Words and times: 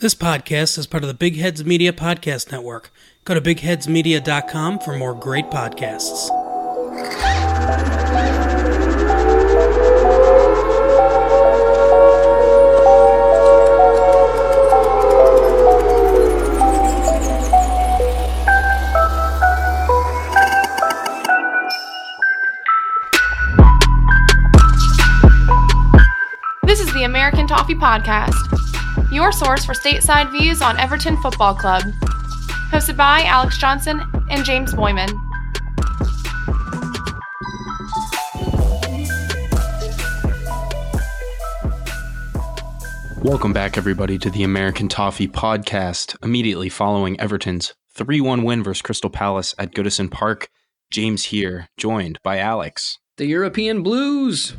This 0.00 0.14
podcast 0.14 0.78
is 0.78 0.86
part 0.86 1.02
of 1.02 1.08
the 1.08 1.14
Big 1.14 1.38
Heads 1.38 1.64
Media 1.64 1.92
Podcast 1.92 2.52
Network. 2.52 2.92
Go 3.24 3.34
to 3.34 3.40
bigheadsmedia.com 3.40 4.78
for 4.78 4.96
more 4.96 5.12
great 5.12 5.46
podcasts. 5.46 6.28
This 26.62 26.78
is 26.78 26.92
the 26.94 27.02
American 27.04 27.48
Toffee 27.48 27.74
Podcast, 27.74 28.57
your 29.10 29.32
source 29.32 29.64
for 29.64 29.72
stateside 29.72 30.30
views 30.30 30.60
on 30.60 30.78
Everton 30.78 31.16
Football 31.22 31.54
Club. 31.54 31.82
Hosted 32.70 32.96
by 32.96 33.22
Alex 33.22 33.56
Johnson 33.56 34.02
and 34.30 34.44
James 34.44 34.74
Boyman. 34.74 35.08
Welcome 43.22 43.52
back, 43.52 43.76
everybody, 43.76 44.18
to 44.18 44.30
the 44.30 44.42
American 44.42 44.88
Toffee 44.88 45.28
Podcast. 45.28 46.16
Immediately 46.22 46.68
following 46.68 47.18
Everton's 47.18 47.74
3 47.94 48.20
1 48.20 48.44
win 48.44 48.62
versus 48.62 48.82
Crystal 48.82 49.10
Palace 49.10 49.54
at 49.58 49.74
Goodison 49.74 50.10
Park, 50.10 50.48
James 50.90 51.24
here, 51.24 51.68
joined 51.76 52.18
by 52.22 52.38
Alex. 52.38 52.98
The 53.16 53.26
European 53.26 53.82
Blues. 53.82 54.54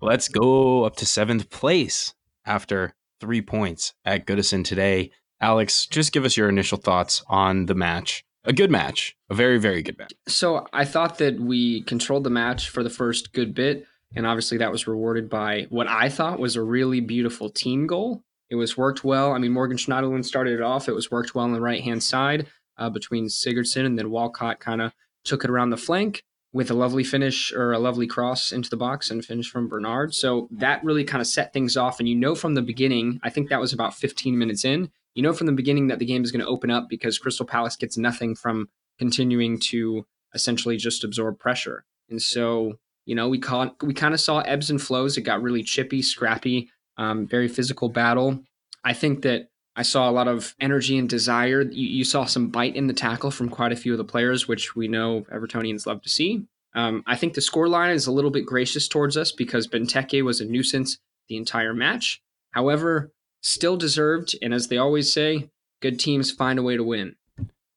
Let's 0.00 0.28
go 0.28 0.84
up 0.84 0.96
to 0.96 1.06
seventh 1.06 1.50
place 1.50 2.14
after 2.46 2.94
three 3.24 3.40
points 3.40 3.94
at 4.04 4.26
Goodison 4.26 4.62
today. 4.62 5.10
Alex, 5.40 5.86
just 5.86 6.12
give 6.12 6.26
us 6.26 6.36
your 6.36 6.50
initial 6.50 6.76
thoughts 6.76 7.24
on 7.26 7.64
the 7.64 7.74
match. 7.74 8.22
A 8.44 8.52
good 8.52 8.70
match, 8.70 9.16
a 9.30 9.34
very, 9.34 9.58
very 9.58 9.82
good 9.82 9.96
match. 9.98 10.12
So 10.28 10.66
I 10.74 10.84
thought 10.84 11.16
that 11.18 11.40
we 11.40 11.80
controlled 11.84 12.24
the 12.24 12.30
match 12.30 12.68
for 12.68 12.82
the 12.82 12.90
first 12.90 13.32
good 13.32 13.54
bit, 13.54 13.86
and 14.14 14.26
obviously 14.26 14.58
that 14.58 14.70
was 14.70 14.86
rewarded 14.86 15.30
by 15.30 15.66
what 15.70 15.88
I 15.88 16.10
thought 16.10 16.38
was 16.38 16.54
a 16.54 16.62
really 16.62 17.00
beautiful 17.00 17.48
team 17.48 17.86
goal. 17.86 18.22
It 18.50 18.56
was 18.56 18.76
worked 18.76 19.04
well. 19.04 19.32
I 19.32 19.38
mean, 19.38 19.52
Morgan 19.52 19.78
Schneiderlin 19.78 20.22
started 20.22 20.52
it 20.52 20.62
off. 20.62 20.86
It 20.86 20.94
was 20.94 21.10
worked 21.10 21.34
well 21.34 21.46
on 21.46 21.54
the 21.54 21.62
right 21.62 21.82
hand 21.82 22.02
side 22.02 22.46
uh, 22.76 22.90
between 22.90 23.28
Sigurdsson, 23.28 23.86
and 23.86 23.98
then 23.98 24.10
Walcott 24.10 24.60
kind 24.60 24.82
of 24.82 24.92
took 25.24 25.44
it 25.44 25.50
around 25.50 25.70
the 25.70 25.78
flank 25.78 26.24
with 26.54 26.70
a 26.70 26.74
lovely 26.74 27.02
finish 27.02 27.52
or 27.52 27.72
a 27.72 27.80
lovely 27.80 28.06
cross 28.06 28.52
into 28.52 28.70
the 28.70 28.76
box 28.76 29.10
and 29.10 29.24
finish 29.24 29.50
from 29.50 29.68
Bernard. 29.68 30.14
So 30.14 30.48
that 30.52 30.82
really 30.84 31.02
kind 31.02 31.20
of 31.20 31.26
set 31.26 31.52
things 31.52 31.76
off. 31.76 31.98
And 31.98 32.08
you 32.08 32.14
know 32.14 32.36
from 32.36 32.54
the 32.54 32.62
beginning, 32.62 33.20
I 33.24 33.28
think 33.28 33.48
that 33.48 33.60
was 33.60 33.72
about 33.72 33.92
15 33.92 34.38
minutes 34.38 34.64
in, 34.64 34.88
you 35.14 35.22
know 35.22 35.32
from 35.32 35.48
the 35.48 35.52
beginning 35.52 35.88
that 35.88 35.98
the 35.98 36.06
game 36.06 36.22
is 36.22 36.30
going 36.30 36.40
to 36.40 36.46
open 36.46 36.70
up 36.70 36.86
because 36.88 37.18
Crystal 37.18 37.44
Palace 37.44 37.74
gets 37.76 37.98
nothing 37.98 38.36
from 38.36 38.68
continuing 39.00 39.58
to 39.70 40.06
essentially 40.32 40.76
just 40.76 41.02
absorb 41.02 41.40
pressure. 41.40 41.84
And 42.08 42.22
so, 42.22 42.74
you 43.04 43.16
know, 43.16 43.28
we 43.28 43.40
caught, 43.40 43.82
we 43.82 43.92
kind 43.92 44.14
of 44.14 44.20
saw 44.20 44.38
ebbs 44.40 44.70
and 44.70 44.80
flows. 44.80 45.18
It 45.18 45.22
got 45.22 45.42
really 45.42 45.64
chippy, 45.64 46.02
scrappy, 46.02 46.70
um, 46.96 47.26
very 47.26 47.48
physical 47.48 47.88
battle. 47.88 48.44
I 48.84 48.92
think 48.92 49.22
that 49.22 49.48
I 49.76 49.82
saw 49.82 50.08
a 50.08 50.12
lot 50.12 50.28
of 50.28 50.54
energy 50.60 50.98
and 50.98 51.08
desire. 51.08 51.62
You, 51.62 51.88
you, 51.88 52.04
saw 52.04 52.24
some 52.24 52.48
bite 52.48 52.76
in 52.76 52.86
the 52.86 52.92
tackle 52.92 53.30
from 53.30 53.48
quite 53.48 53.72
a 53.72 53.76
few 53.76 53.92
of 53.92 53.98
the 53.98 54.04
players, 54.04 54.46
which 54.46 54.76
we 54.76 54.86
know 54.86 55.26
Evertonians 55.32 55.86
love 55.86 56.02
to 56.02 56.08
see. 56.08 56.46
Um, 56.74 57.02
I 57.06 57.16
think 57.16 57.34
the 57.34 57.40
scoreline 57.40 57.94
is 57.94 58.06
a 58.06 58.12
little 58.12 58.30
bit 58.30 58.46
gracious 58.46 58.88
towards 58.88 59.16
us 59.16 59.32
because 59.32 59.66
Benteke 59.66 60.24
was 60.24 60.40
a 60.40 60.44
nuisance 60.44 60.98
the 61.28 61.36
entire 61.36 61.74
match. 61.74 62.22
However, 62.52 63.12
still 63.42 63.76
deserved, 63.76 64.36
and 64.42 64.54
as 64.54 64.68
they 64.68 64.78
always 64.78 65.12
say, 65.12 65.50
good 65.80 65.98
teams 65.98 66.30
find 66.30 66.58
a 66.58 66.62
way 66.62 66.76
to 66.76 66.84
win. 66.84 67.16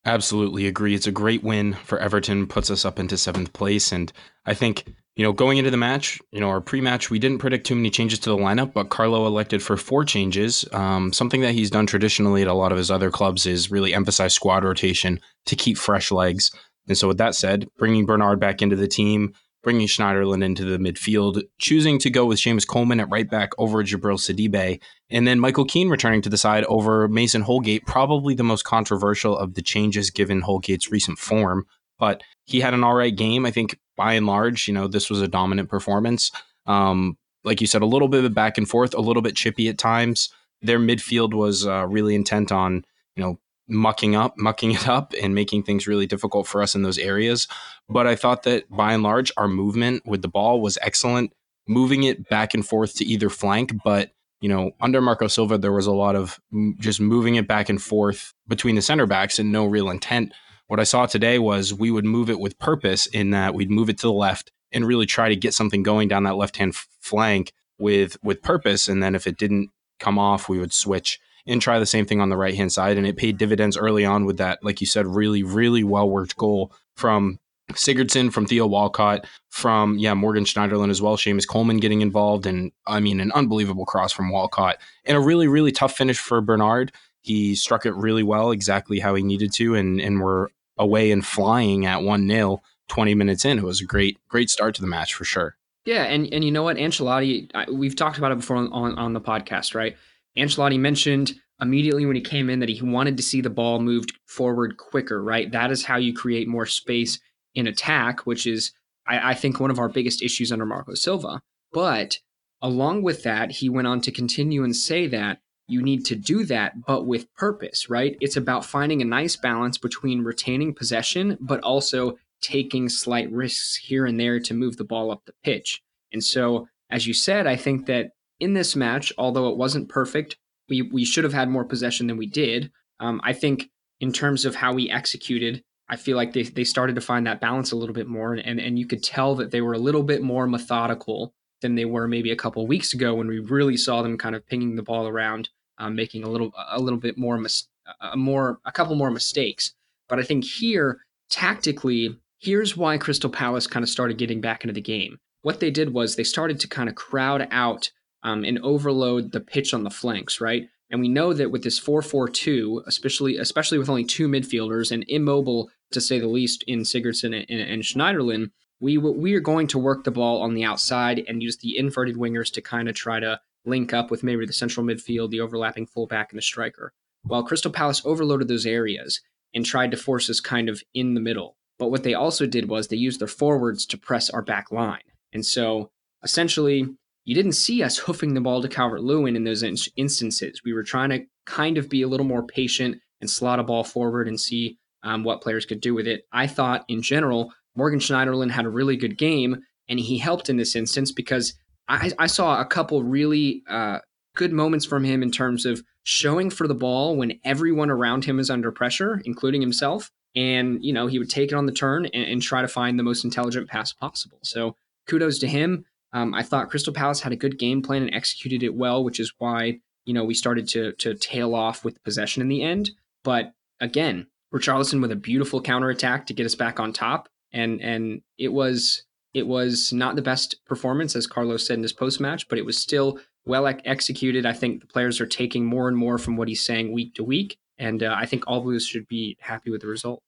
Absolutely 0.08 0.68
agree. 0.68 0.96
It's 0.96 1.06
a 1.06 1.12
great 1.12 1.44
win 1.44 1.74
for 1.74 2.00
Everton, 2.00 2.48
puts 2.48 2.72
us 2.72 2.86
up 2.86 2.98
into 2.98 3.18
seventh 3.18 3.52
place. 3.52 3.92
And 3.92 4.10
I 4.46 4.54
think, 4.54 4.86
you 5.18 5.24
know, 5.24 5.34
going 5.34 5.58
into 5.58 5.70
the 5.70 5.76
match, 5.76 6.22
you 6.32 6.40
know, 6.40 6.48
our 6.48 6.62
pre 6.62 6.80
match, 6.80 7.10
we 7.10 7.20
didn't 7.20 7.40
predict 7.40 7.68
too 7.68 7.76
many 7.76 7.90
changes 7.90 8.18
to 8.20 8.30
the 8.30 8.38
lineup, 8.38 8.72
but 8.72 8.88
Carlo 8.88 9.28
elected 9.28 9.62
for 9.62 9.76
four 9.76 10.06
changes. 10.06 10.64
Um, 10.72 11.12
something 11.12 11.42
that 11.42 11.52
he's 11.52 11.70
done 11.70 11.88
traditionally 11.88 12.42
at 12.42 12.48
a 12.48 12.54
lot 12.54 12.72
of 12.72 12.78
his 12.78 12.90
other 12.90 13.12
clubs 13.12 13.46
is 13.46 13.70
really 13.70 13.94
emphasize 13.94 14.34
squad 14.34 14.64
rotation 14.64 15.20
to 15.46 15.58
keep 15.58 15.78
fresh 15.78 16.10
legs. 16.10 16.52
And 16.88 16.98
so, 16.98 17.10
with 17.10 17.18
that 17.18 17.36
said, 17.36 17.68
bringing 17.78 18.06
Bernard 18.06 18.40
back 18.40 18.62
into 18.62 18.78
the 18.78 18.88
team, 18.88 19.34
bringing 19.68 19.86
Schneiderlin 19.86 20.42
into 20.42 20.64
the 20.64 20.78
midfield, 20.78 21.44
choosing 21.60 22.00
to 22.00 22.10
go 22.10 22.26
with 22.26 22.40
Seamus 22.40 22.66
Coleman 22.66 23.02
at 23.02 23.10
right 23.10 23.30
back 23.30 23.50
over 23.58 23.84
Djibril 23.84 24.18
Sidibe, 24.18 24.80
and 25.10 25.28
then 25.28 25.42
Michael 25.42 25.66
Keane 25.66 25.90
returning 25.90 26.22
to 26.22 26.30
the 26.30 26.38
side 26.38 26.64
over 26.70 27.10
Mason 27.10 27.42
Holgate, 27.42 27.86
probably 27.86 28.34
the 28.34 28.46
most 28.46 28.64
controversial 28.64 29.38
of 29.38 29.56
the 29.56 29.62
changes 29.62 30.10
given 30.10 30.42
Holgate's 30.42 30.90
recent 30.90 31.20
form. 31.20 31.66
But 32.00 32.24
he 32.46 32.62
had 32.62 32.74
an 32.74 32.86
all 32.86 32.96
right 32.96 33.14
game. 33.14 33.46
I 33.46 33.52
think 33.52 33.78
by 33.98 34.14
and 34.14 34.26
large, 34.26 34.70
you 34.70 34.74
know, 34.74 34.88
this 34.88 35.10
was 35.10 35.22
a 35.22 35.28
dominant 35.28 35.68
performance. 35.68 36.32
Um, 36.66 37.18
like 37.44 37.60
you 37.60 37.68
said, 37.68 37.82
a 37.82 37.88
little 37.88 38.08
bit 38.08 38.24
of 38.24 38.34
back 38.34 38.58
and 38.58 38.70
forth, 38.70 38.94
a 38.94 39.02
little 39.02 39.22
bit 39.22 39.36
chippy 39.36 39.68
at 39.68 39.78
times. 39.78 40.30
Their 40.62 40.80
midfield 40.80 41.34
was 41.34 41.68
uh, 41.68 41.86
really 41.88 42.16
intent 42.16 42.54
on, 42.54 42.86
you 43.18 43.24
know, 43.24 43.40
mucking 43.68 44.16
up, 44.16 44.36
mucking 44.38 44.72
it 44.72 44.88
up, 44.88 45.14
and 45.22 45.36
making 45.36 45.64
things 45.64 45.88
really 45.88 46.06
difficult 46.06 46.48
for 46.48 46.62
us 46.62 46.76
in 46.76 46.84
those 46.84 46.98
areas. 46.98 47.48
But 47.90 48.08
I 48.08 48.16
thought 48.16 48.44
that 48.44 48.70
by 48.70 48.94
and 48.94 49.04
large, 49.04 49.32
our 49.38 49.48
movement 49.48 50.04
with 50.06 50.22
the 50.22 50.28
ball 50.28 50.62
was 50.62 50.78
excellent, 50.82 51.34
moving 51.68 52.04
it 52.04 52.30
back 52.30 52.54
and 52.54 52.66
forth 52.66 52.96
to 52.96 53.06
either 53.06 53.30
flank. 53.30 53.72
But, 53.84 54.12
you 54.42 54.50
know, 54.50 54.72
under 54.80 55.02
Marco 55.02 55.28
Silva, 55.28 55.58
there 55.58 55.72
was 55.72 55.88
a 55.88 55.92
lot 55.92 56.16
of 56.16 56.40
just 56.80 57.00
moving 57.00 57.36
it 57.36 57.48
back 57.48 57.70
and 57.70 57.82
forth 57.82 58.34
between 58.48 58.76
the 58.76 58.82
center 58.82 59.06
backs 59.06 59.40
and 59.40 59.52
no 59.52 59.66
real 59.66 59.90
intent. 59.90 60.34
What 60.68 60.80
I 60.80 60.84
saw 60.84 61.06
today 61.06 61.40
was 61.40 61.74
we 61.74 61.92
would 61.92 62.06
move 62.06 62.30
it 62.30 62.40
with 62.40 62.60
purpose 62.60 63.06
in 63.08 63.32
that 63.32 63.54
we'd 63.54 63.72
move 63.72 63.90
it 63.90 63.98
to 64.00 64.08
the 64.08 64.14
left 64.14 64.52
and 64.72 64.86
really 64.86 65.06
try 65.06 65.30
to 65.30 65.36
get 65.36 65.54
something 65.54 65.82
going 65.82 66.10
down 66.10 66.24
that 66.24 66.36
left 66.36 66.58
hand 66.58 66.76
flank 67.00 67.54
with 67.80 68.18
with 68.22 68.42
purpose. 68.42 68.88
And 68.88 69.02
then 69.02 69.16
if 69.16 69.28
it 69.28 69.38
didn't 69.38 69.70
come 70.00 70.20
off, 70.20 70.50
we 70.50 70.60
would 70.60 70.74
switch 70.74 71.20
and 71.48 71.62
try 71.62 71.80
the 71.80 71.86
same 71.86 72.06
thing 72.06 72.22
on 72.22 72.30
the 72.30 72.38
right 72.38 72.56
hand 72.56 72.72
side. 72.72 72.98
And 72.98 73.08
it 73.08 73.18
paid 73.18 73.38
dividends 73.38 73.78
early 73.78 74.06
on 74.06 74.26
with 74.26 74.38
that, 74.38 74.64
like 74.64 74.82
you 74.82 74.88
said, 74.88 75.08
really, 75.08 75.44
really 75.44 75.84
well 75.84 76.10
worked 76.10 76.36
goal 76.36 76.74
from 76.96 77.40
Sigurdsson, 77.72 78.32
from 78.32 78.46
Theo 78.46 78.68
Walcott, 78.68 79.26
from, 79.50 79.98
yeah, 79.98 80.14
Morgan 80.14 80.46
Schneiderlin 80.46 80.90
as 80.90 81.02
well, 81.02 81.18
Seamus 81.18 81.48
Coleman 81.48 81.78
getting 81.78 82.02
involved. 82.02 82.46
And 82.46 82.72
I 82.86 83.00
mean, 83.00 83.20
an 83.20 83.32
unbelievable 83.32 83.86
cross 83.86 84.12
from 84.12 84.30
Walcott 84.30 84.78
and 85.06 85.18
a 85.18 85.22
really, 85.22 85.48
really 85.48 85.72
tough 85.72 85.96
finish 85.96 86.20
for 86.20 86.42
Bernard. 86.42 86.92
He 87.22 87.56
struck 87.56 87.86
it 87.86 87.94
really 87.96 88.24
well, 88.24 88.52
exactly 88.52 89.00
how 89.00 89.16
he 89.16 89.24
needed 89.24 89.52
to. 89.54 89.76
And, 89.76 90.00
and 90.00 90.22
we're 90.22 90.48
away 90.78 91.12
and 91.12 91.26
flying 91.26 91.86
at 91.86 92.04
1 92.04 92.28
0 92.28 92.62
20 92.88 93.16
minutes 93.16 93.44
in. 93.46 93.58
It 93.58 93.64
was 93.64 93.82
a 93.82 93.86
great, 93.86 94.18
great 94.30 94.50
start 94.50 94.76
to 94.76 94.82
the 94.82 94.88
match 94.88 95.14
for 95.14 95.26
sure. 95.26 95.58
Yeah, 95.86 96.04
and 96.04 96.28
and 96.34 96.44
you 96.44 96.52
know 96.52 96.64
what, 96.64 96.76
Ancelotti, 96.76 97.50
I, 97.56 97.72
we've 97.72 97.96
talked 97.96 98.18
about 98.18 98.34
it 98.34 98.40
before 98.40 98.58
on, 98.58 98.72
on, 98.74 98.98
on 98.98 99.14
the 99.14 99.22
podcast, 99.22 99.74
right? 99.74 99.96
Ancelotti 100.38 100.80
mentioned 100.80 101.36
immediately 101.60 102.06
when 102.06 102.16
he 102.16 102.22
came 102.22 102.50
in 102.50 102.60
that 102.60 102.70
he 102.70 102.82
wanted 102.82 103.18
to 103.18 103.24
see 103.24 103.42
the 103.42 103.50
ball 103.50 103.80
moved 103.80 104.14
forward 104.26 104.78
quicker, 104.78 105.24
right? 105.24 105.52
That 105.52 105.72
is 105.72 105.86
how 105.86 105.98
you 105.98 106.14
create 106.14 106.48
more 106.48 106.66
space 106.66 107.20
in 107.56 107.68
attack, 107.68 108.26
which 108.26 108.46
is, 108.46 108.72
I, 109.08 109.32
I 109.32 109.34
think, 109.34 109.60
one 109.60 109.72
of 109.72 109.80
our 109.80 109.90
biggest 109.90 110.22
issues 110.22 110.52
under 110.52 110.66
Marco 110.66 110.94
Silva. 110.94 111.42
But 111.74 112.20
along 112.62 113.02
with 113.02 113.24
that, 113.24 113.52
he 113.52 113.70
went 113.70 113.88
on 113.88 114.02
to 114.02 114.12
continue 114.12 114.64
and 114.64 114.76
say 114.76 115.08
that 115.08 115.40
you 115.68 115.82
need 115.82 116.06
to 116.06 116.16
do 116.16 116.46
that, 116.46 116.86
but 116.86 117.06
with 117.06 117.34
purpose, 117.34 117.90
right? 117.90 118.16
It's 118.22 118.38
about 118.38 118.66
finding 118.66 119.02
a 119.02 119.06
nice 119.06 119.36
balance 119.36 119.78
between 119.78 120.24
retaining 120.24 120.74
possession, 120.74 121.38
but 121.42 121.60
also 121.62 122.18
taking 122.42 122.88
slight 122.88 123.30
risks 123.32 123.76
here 123.76 124.06
and 124.06 124.20
there 124.20 124.40
to 124.40 124.54
move 124.54 124.78
the 124.78 124.86
ball 124.86 125.12
up 125.12 125.26
the 125.26 125.34
pitch. 125.44 125.82
And 126.14 126.24
so, 126.24 126.68
as 126.90 127.06
you 127.06 127.14
said, 127.14 127.48
I 127.48 127.58
think 127.58 127.88
that 127.88 128.12
in 128.40 128.54
this 128.54 128.76
match, 128.76 129.12
although 129.18 129.50
it 129.50 129.58
wasn't 129.58 129.90
perfect, 129.90 130.38
we 130.70 130.82
we 130.82 131.06
should 131.06 131.24
have 131.24 131.34
had 131.34 131.50
more 131.50 131.66
possession 131.66 132.08
than 132.08 132.18
we 132.18 132.28
did. 132.28 132.72
Um, 133.00 133.22
I 133.24 133.34
think 133.34 133.70
in 134.00 134.12
terms 134.12 134.46
of 134.46 134.56
how 134.56 134.74
we 134.74 134.90
executed, 134.90 135.64
I 135.90 135.96
feel 135.96 136.18
like 136.18 136.34
they 136.34 136.44
they 136.44 136.64
started 136.64 136.96
to 136.96 137.02
find 137.02 137.26
that 137.28 137.42
balance 137.42 137.72
a 137.72 137.76
little 137.76 137.96
bit 137.96 138.08
more, 138.08 138.34
and 138.34 138.46
and, 138.46 138.60
and 138.60 138.80
you 138.80 138.86
could 138.86 139.04
tell 139.04 139.36
that 139.36 139.52
they 139.52 139.62
were 139.62 139.74
a 139.74 139.80
little 139.80 140.04
bit 140.04 140.22
more 140.22 140.48
methodical 140.48 141.34
than 141.62 141.76
they 141.76 141.86
were 141.86 142.08
maybe 142.08 142.32
a 142.32 142.36
couple 142.36 142.66
weeks 142.68 142.94
ago 142.94 143.16
when 143.16 143.28
we 143.28 143.40
really 143.40 143.78
saw 143.78 144.02
them 144.02 144.18
kind 144.18 144.36
of 144.36 144.46
pinging 144.46 144.76
the 144.76 144.84
ball 144.84 145.08
around, 145.08 145.50
um, 145.80 145.96
making 145.96 146.24
a 146.24 146.30
little 146.30 146.52
a 146.70 146.80
little 146.80 147.00
bit 147.00 147.18
more 147.18 147.38
mis- 147.38 147.68
a 148.02 148.18
more 148.18 148.60
a 148.66 148.72
couple 148.72 148.96
more 148.96 149.12
mistakes. 149.12 149.74
But 150.10 150.20
I 150.20 150.24
think 150.24 150.44
here 150.44 151.00
tactically, 151.30 152.18
here's 152.40 152.78
why 152.78 152.98
Crystal 152.98 153.30
Palace 153.30 153.68
kind 153.68 153.84
of 153.84 153.90
started 153.90 154.18
getting 154.18 154.42
back 154.42 154.64
into 154.64 154.74
the 154.74 154.82
game. 154.82 155.20
What 155.42 155.60
they 155.60 155.72
did 155.72 155.94
was 155.94 156.16
they 156.16 156.24
started 156.24 156.60
to 156.62 156.68
kind 156.68 156.90
of 156.90 156.96
crowd 156.96 157.48
out 157.52 157.92
um, 158.28 158.44
and 158.44 158.60
overload 158.60 159.32
the 159.32 159.40
pitch 159.40 159.74
on 159.74 159.84
the 159.84 159.90
flanks, 159.90 160.42
right? 160.42 160.68
And 160.90 161.00
we 161.00 161.08
know 161.08 161.32
that 161.34 161.50
with 161.50 161.64
this 161.64 161.80
4-4-2, 161.80 162.84
especially 162.86 163.38
especially 163.38 163.78
with 163.78 163.90
only 163.90 164.04
two 164.04 164.28
midfielders 164.28 164.92
and 164.92 165.06
immobile 165.08 165.70
to 165.92 166.02
say 166.02 166.20
the 166.20 166.28
least 166.28 166.64
in 166.68 166.82
Sigurdsson 166.82 167.36
and, 167.36 167.46
and, 167.50 167.62
and 167.62 167.84
Schneiderlin, 167.84 168.52
we 168.82 168.98
we 168.98 169.34
are 169.34 169.40
going 169.40 169.68
to 169.68 169.80
work 169.80 170.04
the 170.04 170.12
ball 170.12 170.42
on 170.42 170.54
the 170.54 170.66
outside 170.66 171.24
and 171.28 171.42
use 171.42 171.58
the 171.58 171.78
inverted 171.78 172.18
wingers 172.18 172.52
to 172.54 172.62
kind 172.62 172.90
of 172.90 172.96
try 172.96 173.20
to 173.20 173.40
link 173.66 173.94
up 173.94 174.12
with 174.12 174.24
maybe 174.24 174.46
the 174.46 174.54
central 174.54 174.86
midfield, 174.86 175.30
the 175.30 175.42
overlapping 175.42 175.88
fullback, 175.88 176.32
and 176.32 176.38
the 176.38 176.42
striker. 176.42 176.94
While 177.24 177.44
Crystal 177.44 177.72
Palace 177.72 178.02
overloaded 178.06 178.48
those 178.50 178.66
areas 178.66 179.22
and 179.54 179.66
tried 179.66 179.92
to 179.92 179.98
force 179.98 180.30
us 180.30 180.40
kind 180.42 180.70
of 180.70 180.84
in 180.94 181.14
the 181.14 181.22
middle. 181.22 181.56
But 181.80 181.92
what 181.92 182.04
they 182.04 182.14
also 182.14 182.46
did 182.46 182.70
was 182.70 182.88
they 182.88 182.98
used 182.98 183.20
their 183.22 183.28
forwards 183.28 183.86
to 183.88 183.98
press 183.98 184.30
our 184.30 184.42
back 184.42 184.72
line. 184.72 185.08
And 185.34 185.46
so 185.46 185.92
essentially, 186.24 186.88
you 187.28 187.36
didn't 187.36 187.52
see 187.52 187.84
us 187.84 187.98
hoofing 187.98 188.34
the 188.34 188.42
ball 188.42 188.62
to 188.62 188.70
Calvert 188.70 189.04
Lewin 189.04 189.36
in 189.36 189.44
those 189.44 189.62
in- 189.62 189.76
instances. 189.98 190.62
We 190.64 190.72
were 190.72 190.82
trying 190.82 191.10
to 191.10 191.26
kind 191.46 191.78
of 191.78 191.90
be 191.90 192.02
a 192.02 192.08
little 192.08 192.26
more 192.26 192.48
patient 192.48 193.02
and 193.20 193.30
slot 193.30 193.60
a 193.60 193.64
ball 193.64 193.84
forward 193.84 194.30
and 194.30 194.40
see 194.40 194.78
um, 195.04 195.26
what 195.26 195.42
players 195.42 195.66
could 195.66 195.82
do 195.82 195.94
with 195.94 196.08
it. 196.08 196.22
I 196.32 196.48
thought 196.48 196.86
in 196.88 197.02
general, 197.02 197.52
Morgan 197.76 198.00
Schneiderlin 198.00 198.50
had 198.50 198.64
a 198.64 198.70
really 198.70 198.96
good 198.96 199.18
game, 199.18 199.58
and 199.90 200.00
he 200.00 200.18
helped 200.18 200.50
in 200.50 200.56
this 200.56 200.74
instance 200.74 201.12
because 201.12 201.54
I, 201.90 202.14
I 202.18 202.28
saw 202.28 202.62
a 202.62 202.66
couple 202.66 203.04
really 203.04 203.62
uh, 203.70 204.00
good 204.38 204.54
moments 204.54 204.86
from 204.86 205.04
him 205.04 205.22
in 205.22 205.30
terms 205.30 205.66
of 205.66 205.84
showing 206.04 206.50
for 206.50 206.66
the 206.66 206.76
ball 206.76 207.18
when 207.18 207.42
everyone 207.44 207.90
around 207.90 208.24
him 208.24 208.40
is 208.40 208.50
under 208.50 208.72
pressure, 208.72 209.22
including 209.26 209.60
himself. 209.60 210.10
And, 210.34 210.82
you 210.82 210.94
know, 210.94 211.08
he 211.08 211.20
would 211.20 211.30
take 211.30 211.52
it 211.52 211.56
on 211.56 211.66
the 211.66 211.74
turn 211.74 212.06
and, 212.06 212.24
and 212.24 212.42
try 212.42 212.62
to 212.62 212.70
find 212.70 212.98
the 212.98 213.04
most 213.04 213.26
intelligent 213.26 213.68
pass 213.68 213.92
possible. 213.92 214.40
So 214.44 214.78
kudos 215.08 215.40
to 215.40 215.48
him. 215.48 215.84
Um, 216.14 216.34
I 216.34 216.44
thought 216.44 216.70
Crystal 216.70 216.94
Palace 216.94 217.22
had 217.22 217.34
a 217.34 217.38
good 217.38 217.60
game 217.60 217.82
plan 217.82 218.04
and 218.04 218.14
executed 218.14 218.64
it 218.64 218.76
well, 218.76 219.04
which 219.04 219.20
is 219.20 219.34
why, 219.38 219.80
you 220.06 220.14
know, 220.14 220.24
we 220.24 220.34
started 220.34 220.68
to, 220.70 220.94
to 220.94 221.16
tail 221.16 221.54
off 221.54 221.84
with 221.84 222.04
possession 222.04 222.42
in 222.42 222.48
the 222.48 222.64
end. 222.64 222.92
But 223.24 223.54
again, 223.80 224.28
Richarlison 224.54 225.02
with 225.02 225.12
a 225.12 225.18
beautiful 225.18 225.62
counterattack 225.62 226.28
to 226.28 226.34
get 226.34 226.46
us 226.46 226.56
back 226.56 226.80
on 226.80 226.94
top. 226.94 227.30
And 227.52 227.82
and 227.82 228.22
it 228.38 228.50
was 228.50 229.04
it 229.34 229.48
was 229.48 229.94
not 229.94 230.16
the 230.16 230.22
best 230.22 230.64
performance, 230.66 231.16
as 231.16 231.28
Carlos 231.28 231.66
said 231.66 231.78
in 231.78 231.84
his 231.84 231.94
post 231.94 232.20
match, 232.20 232.48
but 232.50 232.58
it 232.58 232.66
was 232.66 232.78
still 232.78 233.20
well 233.46 233.68
executed. 233.68 234.46
I 234.46 234.54
think 234.54 234.82
the 234.82 234.88
players 234.88 235.22
are 235.22 235.26
taking 235.26 235.66
more 235.66 235.88
and 235.88 235.98
more 235.98 236.18
from 236.18 236.38
what 236.38 236.48
he's 236.48 236.66
saying 236.66 236.92
week 236.92 237.16
to 237.16 237.24
week, 237.24 237.58
and 237.78 238.04
uh, 238.04 238.16
I 238.18 238.26
think 238.26 238.44
all 238.48 238.62
Blues 238.62 238.86
should 238.86 239.08
be 239.08 239.38
happy 239.40 239.70
with 239.70 239.82
the 239.82 239.88
result. 239.88 240.22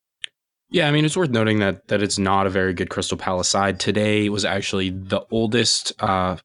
Yeah, 0.71 0.87
I 0.87 0.91
mean 0.91 1.05
it's 1.05 1.17
worth 1.17 1.31
noting 1.31 1.59
that 1.59 1.87
that 1.87 2.03
it's 2.03 2.19
not 2.19 2.45
a 2.45 2.51
very 2.51 2.73
good 2.73 2.89
Crystal 2.89 3.17
Palace 3.17 3.49
side. 3.49 3.79
Today 3.79 4.29
was 4.29 4.45
actually 4.45 4.91
the 4.91 5.21
oldest 5.31 5.93
uh, 5.99 6.37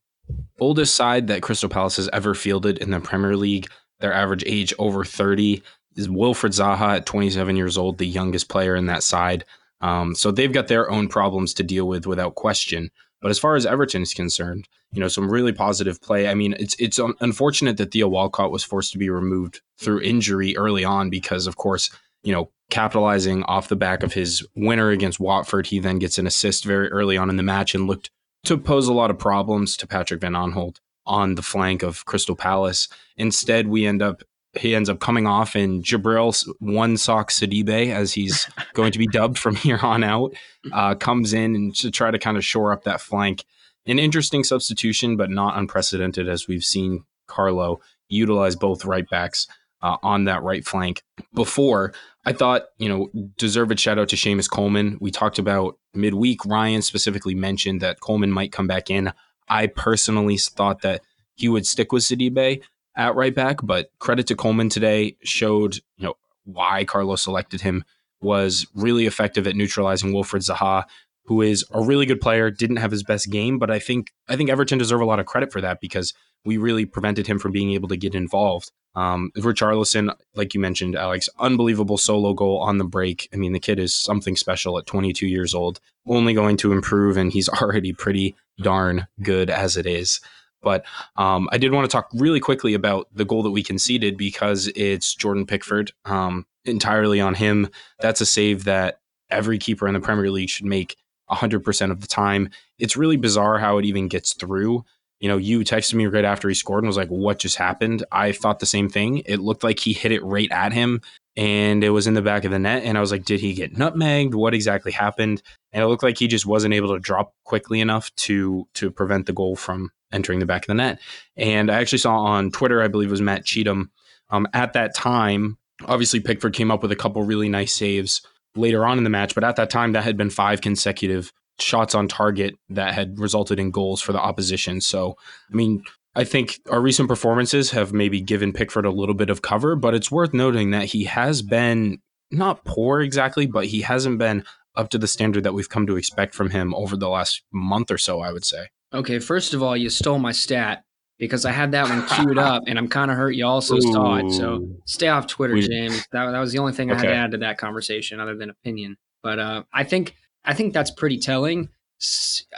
oldest 0.59 0.95
side 0.95 1.27
that 1.27 1.43
Crystal 1.43 1.69
Palace 1.69 1.97
has 1.97 2.09
ever 2.13 2.35
fielded 2.35 2.79
in 2.79 2.91
the 2.91 3.01
Premier 3.01 3.37
League. 3.37 3.69
Their 4.01 4.13
average 4.13 4.45
age 4.47 4.73
over 4.79 5.05
30 5.05 5.63
is 5.97 6.09
Wilfried 6.09 6.59
Zaha 6.59 6.97
at 6.97 7.07
27 7.07 7.57
years 7.57 7.79
old, 7.79 7.99
the 7.99 8.07
youngest 8.07 8.49
player 8.49 8.75
in 8.75 8.87
that 8.87 9.03
side. 9.03 9.45
Um, 9.81 10.15
so 10.15 10.31
they've 10.31 10.53
got 10.53 10.69
their 10.69 10.91
own 10.91 11.09
problems 11.09 11.55
to 11.55 11.63
deal 11.63 11.87
with 11.87 12.07
without 12.07 12.35
question. 12.35 12.91
But 13.21 13.31
as 13.31 13.39
far 13.39 13.57
as 13.57 13.67
Everton 13.67 14.03
is 14.03 14.15
concerned, 14.15 14.69
you 14.93 15.01
know, 15.01 15.09
some 15.09 15.31
really 15.31 15.53
positive 15.53 16.01
play. 16.01 16.29
I 16.29 16.35
mean, 16.35 16.55
it's 16.59 16.77
it's 16.79 17.01
unfortunate 17.21 17.77
that 17.77 17.91
Theo 17.91 18.09
Walcott 18.09 18.51
was 18.51 18.65
forced 18.65 18.93
to 18.93 18.99
be 18.99 19.11
removed 19.11 19.61
through 19.79 20.01
injury 20.01 20.57
early 20.57 20.85
on 20.85 21.11
because, 21.11 21.47
of 21.47 21.57
course, 21.57 21.91
you 22.23 22.33
know, 22.33 22.51
capitalizing 22.75 23.45
off 23.45 23.69
the 23.69 23.77
back 23.77 24.03
of 24.03 24.15
his 24.15 24.45
winner 24.57 24.91
against 24.91 25.21
Watford, 25.21 25.69
he 25.69 25.79
then 25.79 26.01
gets 26.01 26.19
an 26.19 26.27
assist 26.27 26.65
very 26.65 26.89
early 26.89 27.17
on 27.17 27.31
in 27.31 27.37
the 27.37 27.43
match 27.45 27.73
and 27.73 27.87
looked 27.87 28.11
to 28.47 28.59
pose 28.59 28.89
a 28.89 28.93
lot 28.93 29.13
of 29.13 29.19
problems 29.19 29.77
to 29.77 29.87
Patrick 29.87 30.21
Van 30.21 30.33
Aanholt 30.33 30.79
on 31.07 31.37
the 31.37 31.43
flank 31.43 31.85
of 31.85 32.05
Crystal 32.05 32.35
Palace. 32.35 32.89
Instead, 33.17 33.69
we 33.69 33.87
end 33.87 34.03
up 34.03 34.25
he 34.57 34.75
ends 34.75 34.89
up 34.89 34.99
coming 34.99 35.27
off 35.27 35.55
in 35.55 35.83
Djibril 35.83 36.49
one 36.59 36.97
sock 36.97 37.31
Sidibe 37.31 37.93
as 37.93 38.13
he's 38.13 38.49
going 38.75 38.91
to 38.91 38.99
be 38.99 39.07
dubbed 39.07 39.39
from 39.39 39.55
here 39.55 39.79
on 39.81 40.03
out. 40.03 40.35
Uh, 40.73 40.97
comes 40.97 41.33
in 41.33 41.55
and 41.55 41.77
to 41.77 41.93
try 41.93 42.11
to 42.11 42.19
kind 42.19 42.37
of 42.37 42.45
shore 42.45 42.73
up 42.73 42.83
that 42.85 43.01
flank. 43.01 43.45
An 43.87 44.01
interesting 44.01 44.43
substitution, 44.43 45.17
but 45.17 45.31
not 45.31 45.57
unprecedented 45.57 46.29
as 46.29 46.49
we've 46.49 46.65
seen 46.65 47.05
Carlo 47.29 47.81
utilize 48.09 48.57
both 48.57 48.85
right 48.85 49.09
backs 49.09 49.47
uh, 49.85 49.99
on 50.03 50.25
that 50.25 50.43
right 50.43 50.65
flank 50.65 51.03
before. 51.35 51.93
I 52.25 52.33
thought, 52.33 52.63
you 52.79 52.89
know, 52.89 53.11
deserved 53.37 53.79
shout 53.79 53.99
out 53.99 54.09
to 54.09 54.17
Seamus 54.17 54.51
Coleman. 54.51 54.97
We 54.99 55.11
talked 55.11 55.39
about 55.39 55.79
midweek. 55.93 56.45
Ryan 56.47 56.81
specifically 56.81 57.35
mentioned 57.35 57.83
that 57.83 58.01
Coleman 58.01 58.33
might 58.33 58.51
come 58.51 58.67
back 58.67 58.91
in. 58.91 59.13
I 59.47 59.67
personally 59.67 60.39
thought 60.39 60.81
that 60.81 61.03
he 61.35 61.51
would 61.51 61.67
stick 61.67 61.93
with 61.93 62.03
Sidibe 62.03 62.63
at 62.97 63.15
right 63.15 63.35
back, 63.35 63.59
but 63.63 63.91
credit 63.99 64.27
to 64.29 64.35
Coleman 64.35 64.71
today 64.71 65.19
showed, 65.23 65.77
you 65.99 66.07
know, 66.07 66.15
why 66.45 66.85
Carlos 66.85 67.23
selected 67.23 67.61
him 67.61 67.85
was 68.23 68.67
really 68.75 69.05
effective 69.05 69.47
at 69.47 69.55
neutralizing 69.55 70.15
Wilfried 70.15 70.49
Zaha, 70.51 70.85
who 71.27 71.43
is 71.43 71.63
a 71.73 71.83
really 71.83 72.07
good 72.07 72.23
player, 72.23 72.51
didn't 72.51 72.77
have 72.77 72.91
his 72.91 73.03
best 73.03 73.31
game, 73.31 73.59
but 73.59 73.71
I 73.71 73.81
think 73.81 74.13
I 74.29 74.37
think 74.37 74.49
Everton 74.49 74.79
deserve 74.79 75.03
a 75.03 75.05
lot 75.05 75.21
of 75.21 75.27
credit 75.27 75.53
for 75.53 75.61
that 75.61 75.81
because 75.81 76.15
we 76.45 76.57
really 76.57 76.85
prevented 76.85 77.27
him 77.27 77.39
from 77.39 77.53
being 77.53 77.73
able 77.73 77.89
to 77.89 77.97
get 77.97 78.15
involved. 78.15 78.71
Um, 78.95 79.33
Richarlison, 79.37 80.15
like 80.35 80.55
you 80.55 80.61
mentioned, 80.61 80.95
Alex, 80.95 81.29
unbelievable 81.39 81.99
solo 81.99 82.33
goal 82.33 82.59
on 82.59 82.79
the 82.79 82.85
break. 82.85 83.29
I 83.33 83.37
mean, 83.37 83.53
the 83.53 83.61
kid 83.61 83.79
is 83.79 83.95
something 83.95 84.37
special 84.37 84.79
at 84.79 84.87
22 84.87 85.27
years 85.27 85.55
old, 85.55 85.81
only 86.07 86.33
going 86.33 86.57
to 86.59 86.73
improve, 86.73 87.17
and 87.17 87.33
he's 87.33 87.49
already 87.61 87.93
pretty 87.93 88.37
darn 88.63 89.07
good 89.23 89.51
as 89.51 89.77
it 89.77 89.87
is. 89.87 90.21
But 90.63 90.85
um, 91.17 91.49
I 91.53 91.59
did 91.59 91.73
want 91.73 91.89
to 91.89 91.93
talk 91.93 92.09
really 92.15 92.41
quickly 92.41 92.73
about 92.73 93.09
the 93.13 93.25
goal 93.25 93.43
that 93.43 93.51
we 93.51 93.63
conceded 93.63 94.17
because 94.17 94.69
it's 94.75 95.15
Jordan 95.15 95.45
Pickford 95.45 95.93
um, 96.07 96.47
entirely 96.65 97.21
on 97.21 97.35
him. 97.35 97.69
That's 98.01 98.23
a 98.23 98.27
save 98.27 98.65
that 98.65 99.01
every 99.31 99.59
keeper 99.59 99.87
in 99.87 99.95
the 99.95 100.01
Premier 100.01 100.31
League 100.31 100.49
should 100.49 100.65
make 100.65 100.97
100% 101.31 101.91
of 101.91 102.01
the 102.01 102.07
time. 102.07 102.49
It's 102.79 102.97
really 102.97 103.17
bizarre 103.17 103.59
how 103.59 103.79
it 103.79 103.85
even 103.85 104.09
gets 104.09 104.33
through. 104.33 104.85
You 105.25 105.29
know, 105.29 105.39
you 105.39 105.61
texted 105.61 105.95
me 105.95 106.07
right 106.07 106.23
after 106.23 106.51
he 106.51 106.55
scored 106.55 106.85
and 106.85 106.87
was 106.87 106.99
like, 106.99 107.09
What 107.09 107.39
just 107.39 107.57
happened? 107.57 108.05
I 108.13 108.33
thought 108.33 108.59
the 108.59 108.67
same 108.67 108.91
thing. 108.91 109.23
It 109.25 109.41
looked 109.41 109.65
like 109.65 109.81
he 109.81 109.95
hit 109.95 110.13
it 110.13 110.23
right 110.23 110.53
at 110.53 110.75
him 110.75 111.01
and 111.35 111.83
it 111.83 111.89
was 111.89 112.07
in 112.07 112.13
the 112.13 112.21
back 112.21 112.45
of 112.45 112.51
the 112.51 112.59
net. 112.59 112.83
And 112.85 112.99
I 112.99 113.01
was 113.01 113.11
like, 113.11 113.25
Did 113.25 113.41
he 113.41 113.55
get 113.55 113.75
nutmegged? 113.75 114.35
What 114.35 114.53
exactly 114.53 114.93
happened? 114.93 115.41
And 115.73 115.83
it 115.83 115.87
looked 115.87 116.03
like 116.03 116.19
he 116.19 116.27
just 116.27 116.45
wasn't 116.45 116.75
able 116.75 116.93
to 116.93 117.01
drop 117.01 117.33
quickly 117.45 117.81
enough 117.81 118.15
to 118.17 118.69
to 118.75 118.91
prevent 118.91 119.25
the 119.25 119.33
goal 119.33 119.57
from 119.57 119.93
entering 120.13 120.41
the 120.41 120.47
back 120.47 120.65
of 120.65 120.67
the 120.67 120.75
net. 120.75 121.01
And 121.39 121.71
I 121.71 121.81
actually 121.81 122.01
saw 122.01 122.19
on 122.19 122.51
Twitter, 122.51 122.83
I 122.83 122.89
believe 122.89 123.09
it 123.09 123.13
was 123.13 123.23
Matt 123.23 123.47
Cheatham, 123.47 123.93
um, 124.29 124.47
at 124.53 124.75
that 124.75 124.95
time, 124.95 125.57
obviously 125.87 126.21
Pickford 126.21 126.53
came 126.53 126.71
up 126.71 126.83
with 126.83 126.93
a 126.93 126.97
couple 126.97 127.23
really 127.23 127.49
nice 127.49 127.73
saves 127.73 128.21
later 128.57 128.85
on 128.85 128.99
in 128.99 129.05
the 129.05 129.11
match, 129.11 129.35
but 129.35 129.43
at 129.43 129.57
that 129.57 129.71
time 129.71 129.93
that 129.93 130.05
had 130.05 130.19
been 130.19 130.29
five 130.29 130.61
consecutive 130.61 131.33
shots 131.59 131.95
on 131.95 132.09
target 132.09 132.57
that 132.69 132.95
had 132.95 133.19
resulted 133.19 133.59
in 133.59 133.71
goals 133.71 134.01
for 134.01 134.13
the 134.13 134.21
opposition. 134.21 134.81
So, 134.81 135.17
I 135.53 135.57
mean, 135.57 135.83
I 136.17 136.25
think 136.25 136.61
our 136.71 136.81
recent 136.81 137.09
performances 137.09 137.71
have 137.73 137.93
maybe 137.93 138.21
given 138.21 138.53
Pickford 138.53 138.87
a 138.87 138.91
little 138.91 139.15
bit 139.15 139.31
of 139.31 139.43
cover, 139.43 139.75
but 139.77 139.95
it's 139.95 140.11
worth 140.11 140.33
noting 140.33 140.71
that 140.71 140.87
he 140.87 141.05
has 141.05 141.43
been 141.43 141.99
not 142.31 142.65
poor 142.65 143.01
exactly, 143.01 143.47
but 143.47 143.67
he 143.67 143.83
hasn't 143.83 144.19
been 144.19 144.45
up 144.77 144.91
to 144.91 144.99
the 144.99 145.07
standard 145.07 145.45
that 145.45 145.55
we've 145.55 145.69
come 145.69 145.87
to 145.87 145.97
expect 145.97 146.35
from 146.35 146.51
him 146.51 146.75
over 146.75 146.97
the 146.97 147.09
last 147.09 147.43
month 147.53 147.91
or 147.91 147.99
so, 147.99 148.21
I 148.21 148.33
would 148.33 148.45
say. 148.45 148.69
Okay, 148.93 149.19
first 149.19 149.55
of 149.55 149.63
all, 149.63 149.77
you 149.77 149.91
stole 149.91 150.19
my 150.19 150.33
stat 150.33 150.85
because 151.19 151.45
I 151.45 151.53
had 151.53 151.73
that 151.73 151.89
one 151.89 152.07
queued 152.09 152.39
up, 152.39 152.65
and 152.67 152.79
I'm 152.79 152.89
kind 152.89 153.11
of 153.11 153.17
hurt 153.17 153.33
you 153.33 153.47
also 153.47 153.77
Ooh. 153.77 153.93
saw 153.93 154.17
it. 154.17 154.31
So 154.33 154.69
stay 154.87 155.09
off 155.09 155.27
Twitter, 155.27 155.61
James. 155.61 156.07
That, 156.13 156.31
that 156.31 156.39
was 156.39 156.53
the 156.53 156.59
only 156.59 156.73
thing 156.73 156.91
okay. 156.91 156.99
I 156.99 157.03
had 157.03 157.09
to 157.09 157.17
add 157.17 157.31
to 157.33 157.39
that 157.39 157.59
conversation, 157.59 158.21
other 158.21 158.37
than 158.37 158.51
opinion. 158.51 158.97
But 159.23 159.39
uh, 159.39 159.63
I 159.73 159.85
think 159.85 160.15
I 160.45 160.55
think 160.55 160.73
that's 160.73 160.91
pretty 160.91 161.19
telling. 161.19 161.69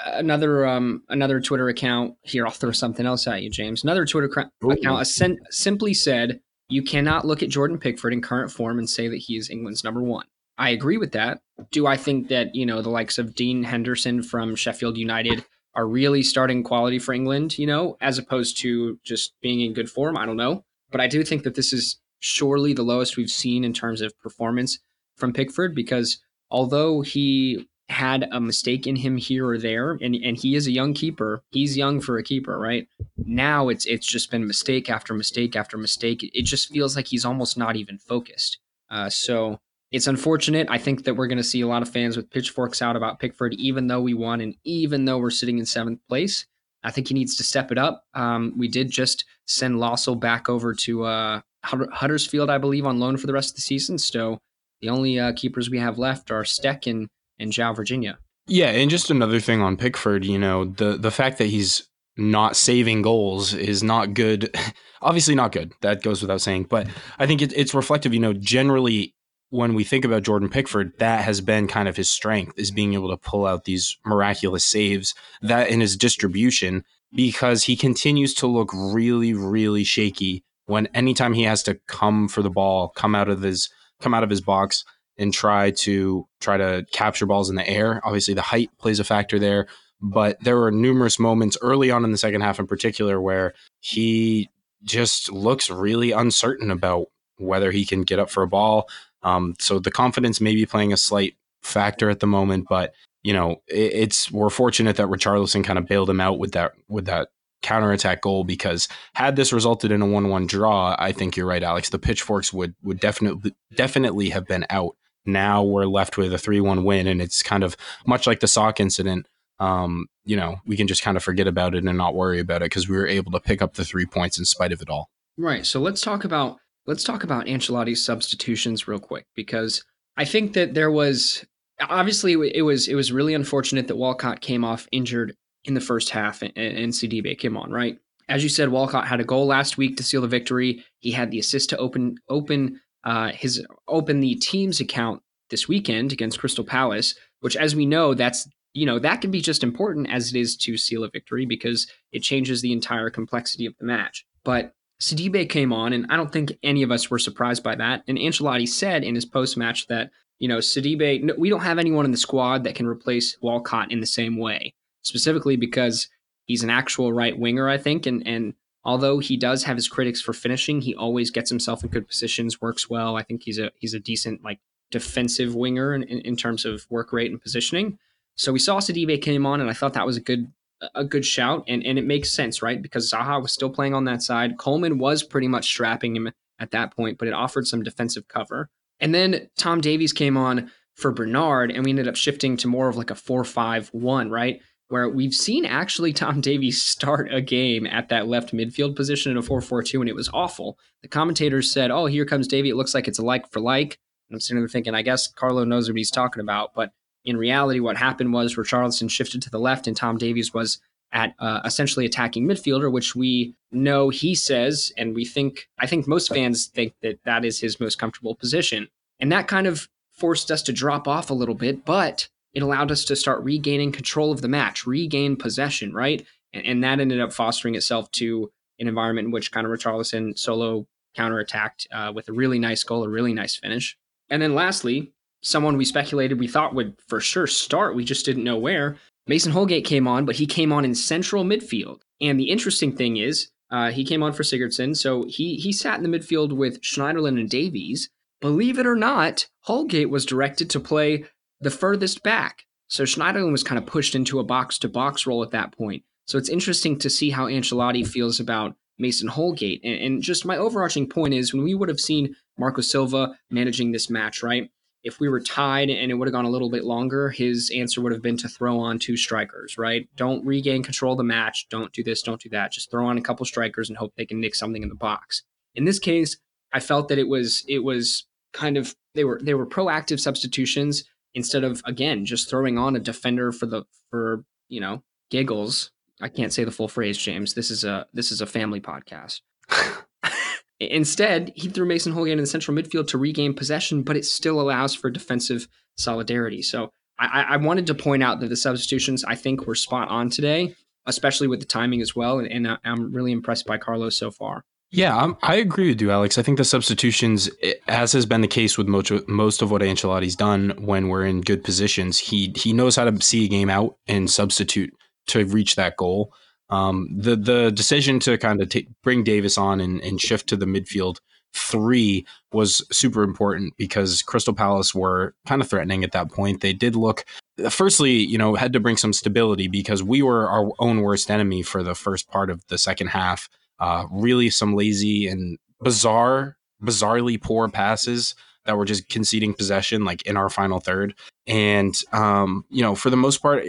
Another 0.05 0.67
um, 0.67 1.03
another 1.09 1.41
Twitter 1.41 1.69
account 1.69 2.15
here. 2.23 2.47
I'll 2.47 2.53
throw 2.53 2.73
something 2.73 3.07
else 3.07 3.27
at 3.27 3.43
you, 3.43 3.51
James. 3.51 3.85
Another 3.85 4.05
Twitter 4.05 4.29
cr- 4.29 4.71
account 4.71 5.07
simply 5.51 5.95
said, 5.95 6.41
"You 6.69 6.83
cannot 6.83 7.27
look 7.27 7.43
at 7.43 7.51
Jordan 7.51 7.79
Pickford 7.79 8.13
in 8.13 8.23
current 8.23 8.51
form 8.51 8.79
and 8.79 8.89
say 8.89 9.09
that 9.09 9.19
he 9.19 9.37
is 9.37 9.51
England's 9.51 9.85
number 9.85 10.03
one." 10.03 10.27
I 10.59 10.71
agree 10.71 10.97
with 10.97 11.13
that. 11.13 11.41
Do 11.71 11.87
I 11.87 11.97
think 11.97 12.29
that 12.29 12.55
you 12.55 12.67
know 12.67 12.83
the 12.83 12.91
likes 12.91 13.19
of 13.19 13.35
Dean 13.35 13.63
Henderson 13.63 14.23
from 14.23 14.57
Sheffield 14.57 14.97
United 14.97 15.45
are 15.77 15.87
really 15.87 16.23
starting 16.23 16.63
quality 16.63 16.99
for 16.99 17.13
England, 17.13 17.59
you 17.59 17.67
know, 17.67 17.97
as 18.01 18.19
opposed 18.19 18.57
to 18.59 18.99
just 19.05 19.35
being 19.43 19.61
in 19.61 19.75
good 19.75 19.91
form. 19.91 20.17
I 20.17 20.25
don't 20.25 20.39
know. 20.39 20.65
But 20.91 21.03
I 21.03 21.07
do 21.07 21.23
think 21.23 21.43
that 21.43 21.55
this 21.55 21.73
is 21.73 22.01
surely 22.19 22.73
the 22.73 22.83
lowest 22.83 23.17
we've 23.17 23.31
seen 23.31 23.63
in 23.63 23.75
terms 23.75 24.01
of 24.01 24.19
performance 24.19 24.79
from 25.17 25.35
Pickford 25.35 25.75
because 25.75 26.19
although 26.51 27.03
he 27.03 27.69
had 27.89 28.29
a 28.33 28.41
mistake 28.41 28.87
in 28.87 28.97
him 28.97 29.17
here 29.17 29.47
or 29.47 29.59
there, 29.59 29.93
and, 29.93 30.15
and 30.17 30.37
he 30.37 30.57
is 30.57 30.67
a 30.67 30.73
young 30.73 30.93
keeper, 30.93 31.43
he's 31.51 31.77
young 31.77 32.01
for 32.01 32.19
a 32.19 32.23
keeper, 32.23 32.59
right? 32.59 32.89
Now 33.17 33.69
it's 33.69 33.87
it's 33.87 34.07
just 34.07 34.31
been 34.31 34.47
mistake 34.47 34.91
after 34.91 35.15
mistake 35.15 35.55
after 35.55 35.77
mistake. 35.79 36.29
It 36.35 36.43
just 36.43 36.69
feels 36.71 36.97
like 36.97 37.07
he's 37.07 37.25
almost 37.25 37.57
not 37.57 37.77
even 37.77 37.99
focused. 37.99 38.59
Uh, 38.91 39.09
so 39.09 39.59
it's 39.93 40.07
unfortunate. 40.07 40.67
I 40.69 40.79
think 40.79 41.05
that 41.05 41.15
we're 41.15 41.29
going 41.29 41.39
to 41.39 41.45
see 41.45 41.61
a 41.61 41.67
lot 41.67 41.83
of 41.83 41.89
fans 41.89 42.17
with 42.17 42.31
pitchforks 42.31 42.83
out 42.83 42.97
about 42.97 43.21
Pickford, 43.21 43.55
even 43.55 43.87
though 43.87 44.01
we 44.01 44.15
won 44.15 44.41
and 44.41 44.55
even 44.65 45.05
though 45.05 45.19
we're 45.19 45.31
sitting 45.31 45.59
in 45.59 45.67
seventh 45.67 46.01
place. 46.09 46.47
I 46.83 46.91
think 46.91 47.09
he 47.09 47.15
needs 47.15 47.37
to 47.37 47.45
step 47.45 47.73
it 47.73 47.79
up. 47.79 48.05
Um, 48.15 48.53
we 48.57 48.69
did 48.69 48.91
just 48.91 49.25
send 49.47 49.77
Lössl 49.77 50.19
back 50.19 50.49
over 50.49 50.73
to 50.75 51.05
uh, 51.05 51.41
Huddersfield, 51.65 52.51
I 52.51 52.59
believe, 52.59 52.87
on 52.87 53.01
loan 53.01 53.17
for 53.17 53.27
the 53.27 53.33
rest 53.33 53.51
of 53.51 53.57
the 53.57 53.63
season. 53.63 53.99
So 53.99 54.39
the 54.81 54.89
only 54.89 55.19
uh, 55.19 55.33
keepers 55.35 55.71
we 55.71 55.79
have 55.79 55.99
left 55.99 56.31
are 56.31 56.45
Steck 56.45 56.87
and, 56.87 57.09
and 57.39 57.53
João 57.53 57.75
Virginia. 57.75 58.19
Yeah, 58.47 58.69
and 58.69 58.91
just 58.91 59.11
another 59.11 59.41
thing 59.41 59.61
on 59.61 59.77
Pickford, 59.77 60.25
you 60.25 60.39
know, 60.39 60.67
the 60.67 60.97
the 60.97 61.11
fact 61.11 61.39
that 61.39 61.47
he's 61.47 61.89
not 62.17 62.57
saving 62.57 63.03
goals 63.03 63.53
is 63.53 63.83
not 63.83 64.15
good. 64.15 64.55
Obviously, 65.03 65.35
not 65.35 65.53
good. 65.53 65.73
That 65.83 66.03
goes 66.03 66.23
without 66.23 66.41
saying. 66.41 66.65
But 66.65 66.89
I 67.19 67.27
think 67.27 67.43
it, 67.43 67.53
it's 67.55 67.75
reflective. 67.75 68.15
You 68.15 68.21
know, 68.21 68.33
generally 68.33 69.15
when 69.51 69.75
we 69.75 69.85
think 69.85 70.05
about 70.05 70.23
Jordan 70.23 70.49
Pickford, 70.49 70.93
that 70.99 71.25
has 71.25 71.41
been 71.41 71.67
kind 71.69 71.89
of 71.89 71.97
his 71.97 72.11
strength 72.11 72.59
is 72.59 72.71
being 72.71 72.95
able 72.95 73.11
to 73.11 73.17
pull 73.17 73.47
out 73.47 73.65
these 73.65 73.97
miraculous 74.05 74.65
saves 74.65 75.15
that 75.43 75.69
in 75.69 75.81
his 75.81 75.97
distribution 75.97 76.85
because 77.13 77.65
he 77.65 77.77
continues 77.77 78.35
to 78.35 78.47
look 78.47 78.71
really, 78.73 79.33
really 79.33 79.85
shaky 79.85 80.45
when 80.67 80.87
anytime 80.89 81.33
he 81.33 81.45
has 81.45 81.63
to 81.63 81.79
come 81.87 82.29
for 82.29 82.43
the 82.43 82.51
ball, 82.51 82.89
come 82.97 83.15
out 83.15 83.29
of 83.29 83.43
his 83.43 83.71
come 84.01 84.13
out 84.13 84.23
of 84.23 84.31
his 84.31 84.43
box 84.43 84.85
and 85.19 85.33
try 85.33 85.71
to 85.71 86.27
try 86.41 86.57
to 86.57 86.87
capture 86.93 87.27
balls 87.27 87.51
in 87.51 87.57
the 87.57 87.69
air. 87.69 88.01
Obviously, 88.05 88.35
the 88.35 88.43
height 88.43 88.71
plays 88.79 89.01
a 89.01 89.05
factor 89.05 89.39
there, 89.39 89.67
but 90.01 90.43
there 90.43 90.57
were 90.57 90.71
numerous 90.71 91.19
moments 91.19 91.57
early 91.63 91.91
on 91.91 92.05
in 92.05 92.13
the 92.13 92.19
second 92.19 92.43
half, 92.43 92.59
in 92.59 92.67
particular, 92.67 93.21
where 93.21 93.55
he 93.81 94.49
just 94.85 95.33
looks 95.33 95.71
really 95.71 96.13
uncertain 96.13 96.71
about 96.71 97.07
whether 97.39 97.71
he 97.71 97.85
can 97.85 98.03
get 98.03 98.19
up 98.19 98.31
for 98.31 98.43
a 98.43 98.49
ball. 98.49 98.89
Um, 99.23 99.55
so 99.59 99.79
the 99.79 99.91
confidence 99.91 100.41
may 100.41 100.55
be 100.55 100.67
playing 100.67 100.93
a 100.93 100.97
slight 100.97 101.35
factor 101.63 102.09
at 102.11 102.21
the 102.21 102.27
moment, 102.27 102.67
but 102.69 102.95
you 103.23 103.33
know, 103.33 103.63
it, 103.67 103.93
it's 103.93 104.31
we're 104.31 104.51
fortunate 104.51 104.97
that 104.97 105.09
Richarlison 105.09 105.65
kind 105.65 105.79
of 105.79 105.87
bailed 105.87 106.09
him 106.09 106.21
out 106.21 106.39
with 106.39 106.53
that 106.53 106.73
with 106.89 107.07
that 107.07 107.29
counterattack 107.63 108.23
goal 108.23 108.45
because 108.45 108.87
had 109.15 109.35
this 109.35 109.53
resulted 109.53 109.91
in 109.91 110.03
a 110.03 110.07
one-one 110.07 110.47
draw, 110.47 110.95
I 110.99 111.11
think 111.11 111.37
you're 111.37 111.47
right, 111.47 111.63
Alex. 111.63 111.89
The 111.89 111.99
pitchforks 111.99 112.53
would 112.53 112.75
would 112.83 113.01
definitely 113.01 113.55
definitely 113.75 114.31
have 114.31 114.47
been 114.47 114.65
out. 114.71 114.97
Now 115.27 115.63
we're 115.63 115.87
left 115.87 116.17
with 116.17 116.33
a 116.33 116.39
three-one 116.39 116.85
win, 116.85 117.07
and 117.07 117.21
it's 117.21 117.43
kind 117.43 117.65
of 117.65 117.77
much 118.07 118.27
like 118.27 118.41
the 118.41 118.49
sock 118.49 118.81
incident. 118.81 119.27
Um, 119.59 120.07
you 120.25 120.37
know, 120.37 120.57
we 120.67 120.77
can 120.77 120.87
just 120.87 121.03
kind 121.03 121.17
of 121.17 121.25
forget 121.25 121.47
about 121.47 121.75
it 121.75 121.85
and 121.85 121.97
not 121.97 122.15
worry 122.15 122.41
about 122.41 122.63
it 122.63 122.67
because 122.67 122.89
we 122.89 122.97
were 122.97 123.07
able 123.07 123.33
to 123.33 123.41
pick 123.41 123.63
up 123.63 123.75
the 123.75 123.85
three 123.85 124.07
points 124.07 124.39
in 124.39 124.45
spite 124.45 124.73
of 124.73 124.83
it 124.83 124.91
all. 124.91 125.09
Right. 125.39 125.65
So 125.65 125.81
let's 125.81 126.01
talk 126.01 126.25
about 126.25 126.59
let's 126.87 127.05
talk 127.05 127.25
about 127.25 127.47
Ancelotti's 127.47 128.05
substitutions 128.05 128.87
real 128.87 128.99
quick 128.99 129.27
because 129.35 129.83
I 130.17 130.25
think 130.25 130.55
that 130.55 130.75
there 130.75 130.91
was 130.91 131.45
obviously 131.81 132.33
it 132.55 132.63
was 132.63 132.89
it 132.89 132.95
was 132.95 133.13
really 133.13 133.35
unfortunate 133.35 133.89
that 133.89 133.97
Walcott 133.97 134.41
came 134.41 134.65
off 134.65 134.89
injured 134.93 135.35
in 135.65 135.75
the 135.75 135.81
first 135.81 136.11
half 136.11 136.43
and, 136.43 136.57
and 136.57 136.93
Sidibe 136.93 137.39
came 137.39 137.57
on, 137.57 137.71
right? 137.71 137.99
As 138.29 138.43
you 138.43 138.49
said, 138.49 138.71
Walcott 138.71 139.07
had 139.07 139.21
a 139.21 139.25
goal 139.25 139.47
last 139.47 139.79
week 139.79 139.97
to 139.97 140.03
seal 140.03 140.21
the 140.21 140.29
victory. 140.29 140.85
He 140.99 141.13
had 141.13 141.31
the 141.31 141.39
assist 141.39 141.71
to 141.71 141.77
open 141.77 142.17
open 142.29 142.81
uh, 143.07 143.29
his 143.29 143.65
open 143.89 144.21
the 144.21 144.35
team's 144.35 144.81
account 144.81 145.23
this 145.49 145.67
weekend 145.67 146.13
against 146.13 146.39
Crystal 146.39 146.65
Palace, 146.65 147.15
which, 147.41 147.57
as 147.57 147.75
we 147.75 147.87
know, 147.87 148.13
that's 148.13 148.47
you 148.75 148.85
know 148.85 148.99
that 148.99 149.23
can 149.23 149.31
be 149.31 149.41
just 149.41 149.63
important 149.63 150.11
as 150.11 150.35
it 150.35 150.39
is 150.39 150.57
to 150.59 150.77
seal 150.77 151.05
a 151.05 151.09
victory 151.09 151.47
because 151.47 151.87
it 152.13 152.21
changes 152.21 152.61
the 152.61 152.73
entire 152.73 153.09
complexity 153.09 153.65
of 153.65 153.75
the 153.79 153.87
match. 153.87 154.27
But 154.45 154.75
Sidibe 155.01 155.49
came 155.49 155.73
on, 155.73 155.95
and 155.95 156.07
I 156.11 156.17
don't 156.17 156.33
think 156.33 156.53
any 156.63 156.83
of 156.83 156.91
us 156.91 157.11
were 157.11 157.19
surprised 157.19 157.63
by 157.63 157.77
that. 157.77 158.03
And 158.07 158.19
Ancelotti 158.19 158.69
said 158.69 159.05
in 159.05 159.15
his 159.15 159.25
post 159.25 159.57
match 159.57 159.87
that 159.87 160.11
you 160.39 160.49
know, 160.49 160.59
Sidibe, 160.59 161.23
no, 161.23 161.35
we 161.39 161.49
don't 161.49 161.63
have 161.63 161.79
anyone 161.79 162.05
in 162.05 162.11
the 162.11 162.17
squad 162.17 162.65
that 162.65 162.75
can 162.75 162.87
replace 162.87 163.37
Walcott 163.41 163.91
in 163.91 164.01
the 164.01 164.07
same 164.07 164.37
way, 164.37 164.75
specifically 165.03 165.57
because 165.57 166.09
he's 166.45 166.63
an 166.63 166.71
actual 166.71 167.13
right 167.13 167.39
winger, 167.39 167.69
I 167.69 167.79
think. 167.79 168.07
And, 168.07 168.27
and 168.27 168.55
although 168.87 169.19
he 169.19 169.37
does 169.37 169.65
have 169.65 169.77
his 169.77 169.89
critics 169.89 170.23
for 170.23 170.33
finishing, 170.33 170.81
he 170.81 170.95
always 170.95 171.31
gets 171.31 171.51
himself 171.51 171.83
in 171.83 171.91
good 171.91 172.09
positions, 172.09 172.61
works 172.63 172.89
well. 172.89 173.17
I 173.17 173.23
think 173.23 173.43
he's 173.43 173.59
a, 173.59 173.73
he's 173.79 173.93
a 173.93 174.01
decent, 174.01 174.43
like, 174.45 174.61
defensive 174.93 175.55
winger 175.57 175.93
in, 175.93 176.05
in, 176.05 176.21
in 176.21 176.37
terms 176.37 176.65
of 176.65 176.87
work 176.89 177.13
rate 177.13 177.31
and 177.31 177.43
positioning. 177.43 177.99
So 178.37 178.53
we 178.53 178.61
saw 178.61 178.79
Sidibe 178.79 179.21
came 179.21 179.45
on, 179.45 179.61
and 179.61 179.69
I 179.69 179.73
thought 179.73 179.95
that 179.95 180.07
was 180.07 180.17
a 180.17 180.21
good, 180.21 180.53
a 180.95 181.05
good 181.05 181.27
shout. 181.27 181.65
And, 181.67 181.85
and 181.85 181.99
it 181.99 182.07
makes 182.07 182.31
sense, 182.31 182.63
right? 182.63 182.81
Because 182.81 183.11
Zaha 183.11 183.43
was 183.43 183.53
still 183.53 183.71
playing 183.71 183.95
on 183.95 184.05
that 184.05 184.23
side. 184.23 184.57
Coleman 184.57 184.99
was 184.99 185.25
pretty 185.25 185.49
much 185.49 185.67
strapping 185.67 186.15
him 186.15 186.31
at 186.61 186.71
that 186.71 186.95
point, 186.95 187.19
but 187.19 187.27
it 187.27 187.35
offered 187.35 187.67
some 187.67 187.83
defensive 187.83 188.29
cover. 188.29 188.71
And 189.01 189.13
then 189.13 189.49
Tom 189.59 189.81
Davies 189.81 190.13
came 190.13 190.37
on 190.37 190.71
for 190.95 191.13
Bernard, 191.13 191.73
and 191.73 191.85
we 191.85 191.91
ended 191.91 192.09
up 192.09 192.17
shifting 192.17 192.57
to 192.59 192.69
more 192.69 192.89
of 192.89 192.97
like 192.97 193.11
a 193.11 193.15
4 193.15 193.45
5 193.45 193.89
1, 193.89 194.31
right? 194.31 194.61
Where 194.89 195.09
we've 195.09 195.35
seen 195.35 195.65
actually 195.65 196.13
Tom 196.13 196.41
Davies 196.41 196.81
start 196.81 197.33
a 197.33 197.41
game 197.41 197.87
at 197.87 198.09
that 198.09 198.29
left 198.29 198.55
midfield 198.55 198.95
position 198.95 199.33
in 199.33 199.39
a 199.39 199.43
4 199.43 199.61
4 199.61 199.83
2, 199.83 200.01
and 200.01 200.09
it 200.09 200.15
was 200.15 200.31
awful. 200.33 200.79
The 201.03 201.09
commentators 201.09 201.73
said, 201.73 201.91
Oh, 201.91 202.07
here 202.07 202.25
comes 202.25 202.47
Davy. 202.47 202.71
It 202.71 202.77
looks 202.77 202.95
like 202.95 203.09
it's 203.09 203.19
a 203.19 203.25
like 203.25 203.51
for 203.51 203.61
like. 203.61 203.99
And 204.29 204.37
I'm 204.37 204.41
sitting 204.41 204.61
there 204.61 204.69
thinking, 204.69 204.95
I 204.95 205.03
guess 205.03 205.27
Carlo 205.27 205.65
knows 205.65 205.89
what 205.89 205.97
he's 205.97 206.11
talking 206.11 206.41
about. 206.41 206.75
But 206.75 206.93
in 207.25 207.37
reality, 207.37 207.81
what 207.81 207.97
happened 207.97 208.33
was 208.33 208.55
Richarlison 208.55 209.11
shifted 209.11 209.43
to 209.43 209.51
the 209.51 209.59
left, 209.59 209.87
and 209.87 209.97
Tom 209.97 210.19
Davies 210.19 210.55
was 210.55 210.81
at 211.13 211.35
uh, 211.39 211.61
essentially 211.65 212.05
attacking 212.05 212.47
midfielder, 212.47 212.91
which 212.91 213.15
we 213.15 213.55
know 213.73 214.09
he 214.09 214.35
says, 214.35 214.93
and 214.97 215.15
we 215.15 215.25
think, 215.25 215.69
I 215.79 215.87
think 215.87 216.07
most 216.07 216.29
fans 216.29 216.67
think 216.67 216.95
that 217.03 217.21
that 217.25 217.45
is 217.45 217.61
his 217.61 217.81
most 217.81 217.99
comfortable 217.99 218.35
position. 218.35 218.89
And 219.21 219.31
that 219.33 219.49
kind 219.49 219.67
of 219.67 219.89
forced 220.13 220.51
us 220.51 220.63
to 220.63 220.73
drop 220.73 221.07
off 221.07 221.31
a 221.31 221.35
little 221.35 221.55
bit, 221.55 221.85
but 221.85 222.29
it 222.57 222.63
allowed 222.63 222.91
us 222.91 223.05
to 223.05 223.15
start 223.15 223.45
regaining 223.45 223.93
control 223.93 224.33
of 224.33 224.41
the 224.41 224.49
match, 224.49 224.87
regain 224.87 225.37
possession, 225.37 225.93
right? 225.93 226.27
And, 226.55 226.65
and 226.65 226.85
that 226.85 227.01
ended 227.01 227.21
up 227.21 227.35
fostering 227.35 227.75
itself 227.75 228.11
to 228.13 228.51
an 228.81 228.89
environment 228.89 229.27
in 229.27 229.31
which 229.31 229.53
kind 229.53 229.67
of 229.67 229.73
Richarlison 229.73 230.39
solo 230.39 230.87
counterattacked 231.15 231.87
uh, 231.93 232.13
with 232.15 232.31
a 232.31 232.33
really 232.33 232.59
nice 232.59 232.83
goal, 232.83 233.05
a 233.05 233.11
really 233.11 233.35
nice 233.35 233.57
finish. 233.57 233.99
And 234.31 234.41
then 234.41 234.55
lastly, 234.55 235.13
someone 235.43 235.77
we 235.77 235.85
speculated 235.85 236.41
we 236.41 236.49
thought 236.49 236.75
would 236.75 236.97
for 237.07 237.21
sure 237.21 237.47
start, 237.47 237.95
we 237.95 238.05
just 238.05 238.25
didn't 238.25 238.45
know 238.45 238.57
where, 238.57 238.97
Mason 239.27 239.53
Holgate 239.53 239.85
came 239.85 240.09
on, 240.09 240.25
but 240.25 240.37
he 240.37 240.47
came 240.47 240.73
on 240.73 240.85
in 240.87 240.95
central 240.95 241.45
midfield. 241.45 242.01
And 242.23 242.41
the 242.41 242.51
interesting 242.51 242.97
thing 242.97 243.19
is, 243.19 243.51
uh, 243.71 243.91
he 243.91 244.05
came 244.05 244.23
on 244.23 244.33
for 244.33 244.45
Sigurdsson, 244.45 244.97
so 244.97 245.25
he 245.25 245.57
he 245.57 245.73
sat 245.73 245.99
in 245.99 246.11
the 246.11 246.19
midfield 246.19 246.53
with 246.53 246.81
Schneiderlin 246.81 247.39
and 247.39 247.51
Davies. 247.51 248.09
Believe 248.41 248.79
it 248.79 248.87
or 248.87 248.97
not, 248.97 249.49
Holgate 249.63 250.09
was 250.09 250.25
directed 250.25 250.71
to 250.71 250.81
play 250.81 251.25
the 251.61 251.71
furthest 251.71 252.23
back. 252.23 252.65
So 252.89 253.05
Schneiderlin 253.05 253.53
was 253.53 253.65
kind 253.65 253.79
of 253.79 253.87
pushed 253.87 254.15
into 254.15 254.39
a 254.39 254.45
box 254.45 254.79
to 254.79 254.89
box 254.89 255.27
role 255.27 255.43
at 255.43 255.51
that 255.51 255.73
point. 255.73 256.05
So 256.27 256.39
it's 256.39 256.49
interesting 256.49 256.99
to 256.99 257.11
see 257.11 257.31
how 257.31 257.47
Ancelotti 257.47 258.07
feels 258.07 258.41
about 258.41 258.77
Mason 258.99 259.29
Holgate. 259.29 259.81
And, 259.85 260.01
and 260.01 260.23
just 260.23 260.45
my 260.45 260.57
overarching 260.57 261.09
point 261.09 261.35
is 261.35 261.53
when 261.53 261.65
we 261.65 261.75
would 261.75 261.89
have 261.89 262.01
seen 262.01 262.37
Marco 262.59 262.81
Silva 262.81 263.39
managing 263.51 263.93
this 263.93 264.09
match, 264.09 264.43
right? 264.43 264.71
if 265.07 265.21
we 265.21 265.29
were 265.29 265.41
tied 265.41 265.89
and 265.89 266.11
it 266.11 266.15
would 266.15 266.27
have 266.27 266.33
gone 266.33 266.47
a 266.47 266.51
little 266.51 266.69
bit 266.69 266.83
longer, 266.83 267.31
his 267.31 267.71
answer 267.75 268.01
would 268.01 268.11
have 268.11 268.23
been 268.23 268.37
to 268.39 268.49
throw 268.49 268.81
on 268.81 268.99
two 268.99 269.17
strikers, 269.17 269.79
right? 269.79 270.09
Don't 270.17 270.45
regain 270.45 270.83
control 270.83 271.13
of 271.13 271.19
the 271.19 271.25
match. 271.25 271.69
Don't 271.71 271.93
do 271.93 272.03
this. 272.03 272.23
Don't 272.23 272.41
do 272.41 272.49
that. 272.49 272.73
Just 272.73 272.91
throw 272.91 273.07
on 273.07 273.17
a 273.17 273.23
couple 273.23 273.47
strikers 273.47 273.89
and 273.89 273.97
hope 273.97 274.15
they 274.17 274.27
can 274.27 274.41
nick 274.41 274.57
something 274.57 274.83
in 274.83 274.89
the 274.89 274.97
box. 274.97 275.45
In 275.77 275.85
this 275.85 276.01
case, 276.01 276.39
I 276.73 276.81
felt 276.81 277.07
that 277.07 277.19
it 277.19 277.29
was 277.29 277.65
it 277.69 277.85
was 277.85 278.27
kind 278.53 278.77
of 278.77 278.97
they 279.15 279.23
were 279.23 279.39
they 279.41 279.55
were 279.55 279.67
proactive 279.67 280.19
substitutions 280.19 281.05
instead 281.37 281.63
of 281.63 281.81
again 281.85 282.25
just 282.25 282.51
throwing 282.51 282.79
on 282.79 282.97
a 282.97 282.99
defender 282.99 283.53
for 283.53 283.67
the 283.67 283.85
for 284.11 284.45
you 284.69 284.81
know 284.81 285.05
giggles. 285.31 285.93
I 286.21 286.29
can't 286.29 286.53
say 286.53 286.65
the 286.65 286.73
full 286.73 286.89
phrase, 286.89 287.19
James. 287.19 287.55
This 287.55 287.71
is 287.71 287.85
a 287.85 288.07
this 288.13 288.33
is 288.33 288.41
a 288.41 288.47
family 288.47 288.81
podcast. 288.81 289.43
Instead, 290.81 291.53
he 291.55 291.69
threw 291.69 291.87
Mason 291.87 292.13
Holgate 292.13 292.33
in 292.33 292.39
the 292.39 292.47
central 292.47 292.77
midfield 292.77 293.09
to 293.09 293.19
regain 293.19 293.55
possession, 293.55 294.03
but 294.03 294.17
it 294.17 294.25
still 294.25 294.61
allows 294.61 294.95
for 294.95 295.09
defensive 295.11 295.69
solidarity. 295.97 296.61
So 296.61 296.91
I, 297.19 297.47
I 297.51 297.57
wanted 297.57 297.87
to 297.87 297.95
point 297.95 298.23
out 298.23 298.41
that 298.41 298.49
the 298.49 298.57
substitutions 298.57 299.25
I 299.25 299.37
think 299.37 299.67
were 299.67 299.75
spot 299.75 300.09
on 300.09 300.29
today, 300.29 300.75
especially 301.07 301.49
with 301.49 301.61
the 301.61 301.67
timing 301.67 302.03
as 302.03 302.15
well. 302.15 302.39
And, 302.39 302.51
and 302.53 302.67
uh, 302.67 302.77
I'm 302.85 303.11
really 303.11 303.33
impressed 303.33 303.65
by 303.65 303.79
Carlos 303.79 304.19
so 304.19 304.31
far. 304.31 304.65
Yeah, 304.97 305.15
I'm, 305.15 305.37
i 305.43 305.57
agree 305.57 305.89
with 305.91 306.01
you, 306.01 306.11
Alex. 306.11 306.39
I 306.39 306.43
think 306.43 306.57
the 306.57 306.65
substitutions, 306.65 307.51
as 307.87 308.13
has 308.13 308.25
been 308.25 308.41
the 308.41 308.49
case 308.49 308.79
with 308.79 308.89
most, 308.89 309.13
most 309.29 309.61
of 309.61 309.71
what 309.71 309.83
Ancelotti's 309.83 310.35
done 310.35 310.71
when 310.79 311.09
we're 311.09 311.27
in 311.27 311.43
good 311.43 311.63
positions, 311.63 312.17
he 312.17 312.51
he 312.57 312.73
knows 312.73 312.97
how 312.97 313.05
to 313.05 313.23
see 313.23 313.45
a 313.45 313.49
game 313.49 313.69
out 313.69 313.99
and 314.09 314.31
substitute 314.31 314.95
to 315.27 315.45
reach 315.45 315.77
that 315.77 315.99
goal. 315.99 316.33
Um, 316.71 317.09
the 317.15 317.37
the 317.37 317.71
decision 317.71 318.21
to 318.21 318.39
kind 318.39 318.63
of 318.63 318.71
t- 318.71 318.89
bring 319.03 319.23
Davies 319.23 319.59
on 319.59 319.83
and, 319.83 320.01
and 320.01 320.19
shift 320.19 320.49
to 320.49 320.57
the 320.57 320.65
midfield 320.65 321.19
three 321.53 322.27
was 322.55 322.83
super 322.91 323.23
important 323.23 323.77
because 323.77 324.23
Crystal 324.23 324.55
Palace 324.55 324.95
were 324.95 325.35
kind 325.47 325.61
of 325.61 325.69
threatening 325.69 326.05
at 326.05 326.13
that 326.13 326.33
point. 326.33 326.63
They 326.63 326.73
did 326.73 326.97
look, 326.97 327.27
firstly, 327.69 328.13
you 328.13 328.39
know, 328.39 328.55
had 328.55 328.73
to 328.73 328.81
bring 328.81 328.97
some 328.97 329.13
stability 329.13 329.69
because 329.69 330.03
we 330.03 330.23
were 330.23 330.49
our 330.49 330.71
own 330.79 331.03
worst 331.03 331.31
enemy 331.31 331.61
for 331.61 331.83
the 331.83 331.95
first 331.95 332.31
part 332.31 332.49
of 332.49 332.67
the 332.69 332.79
second 332.79 333.09
half. 333.09 333.51
Uh, 333.79 334.07
really, 334.11 334.51
some 334.51 334.75
lazy 334.75 335.29
and 335.29 335.59
bizarre, 335.81 336.57
bizarrely 336.83 337.41
poor 337.41 337.69
passes 337.69 338.35
that 338.65 338.77
were 338.77 338.85
just 338.85 339.09
conceding 339.09 339.55
possession 339.55 340.05
like 340.05 340.23
in 340.23 340.37
our 340.37 340.49
final 340.51 340.81
third. 340.81 341.15
And 341.47 341.99
um, 342.13 342.65
you 342.69 342.83
know, 342.83 342.95
for 342.95 343.11
the 343.11 343.17
most 343.17 343.39
part, 343.39 343.65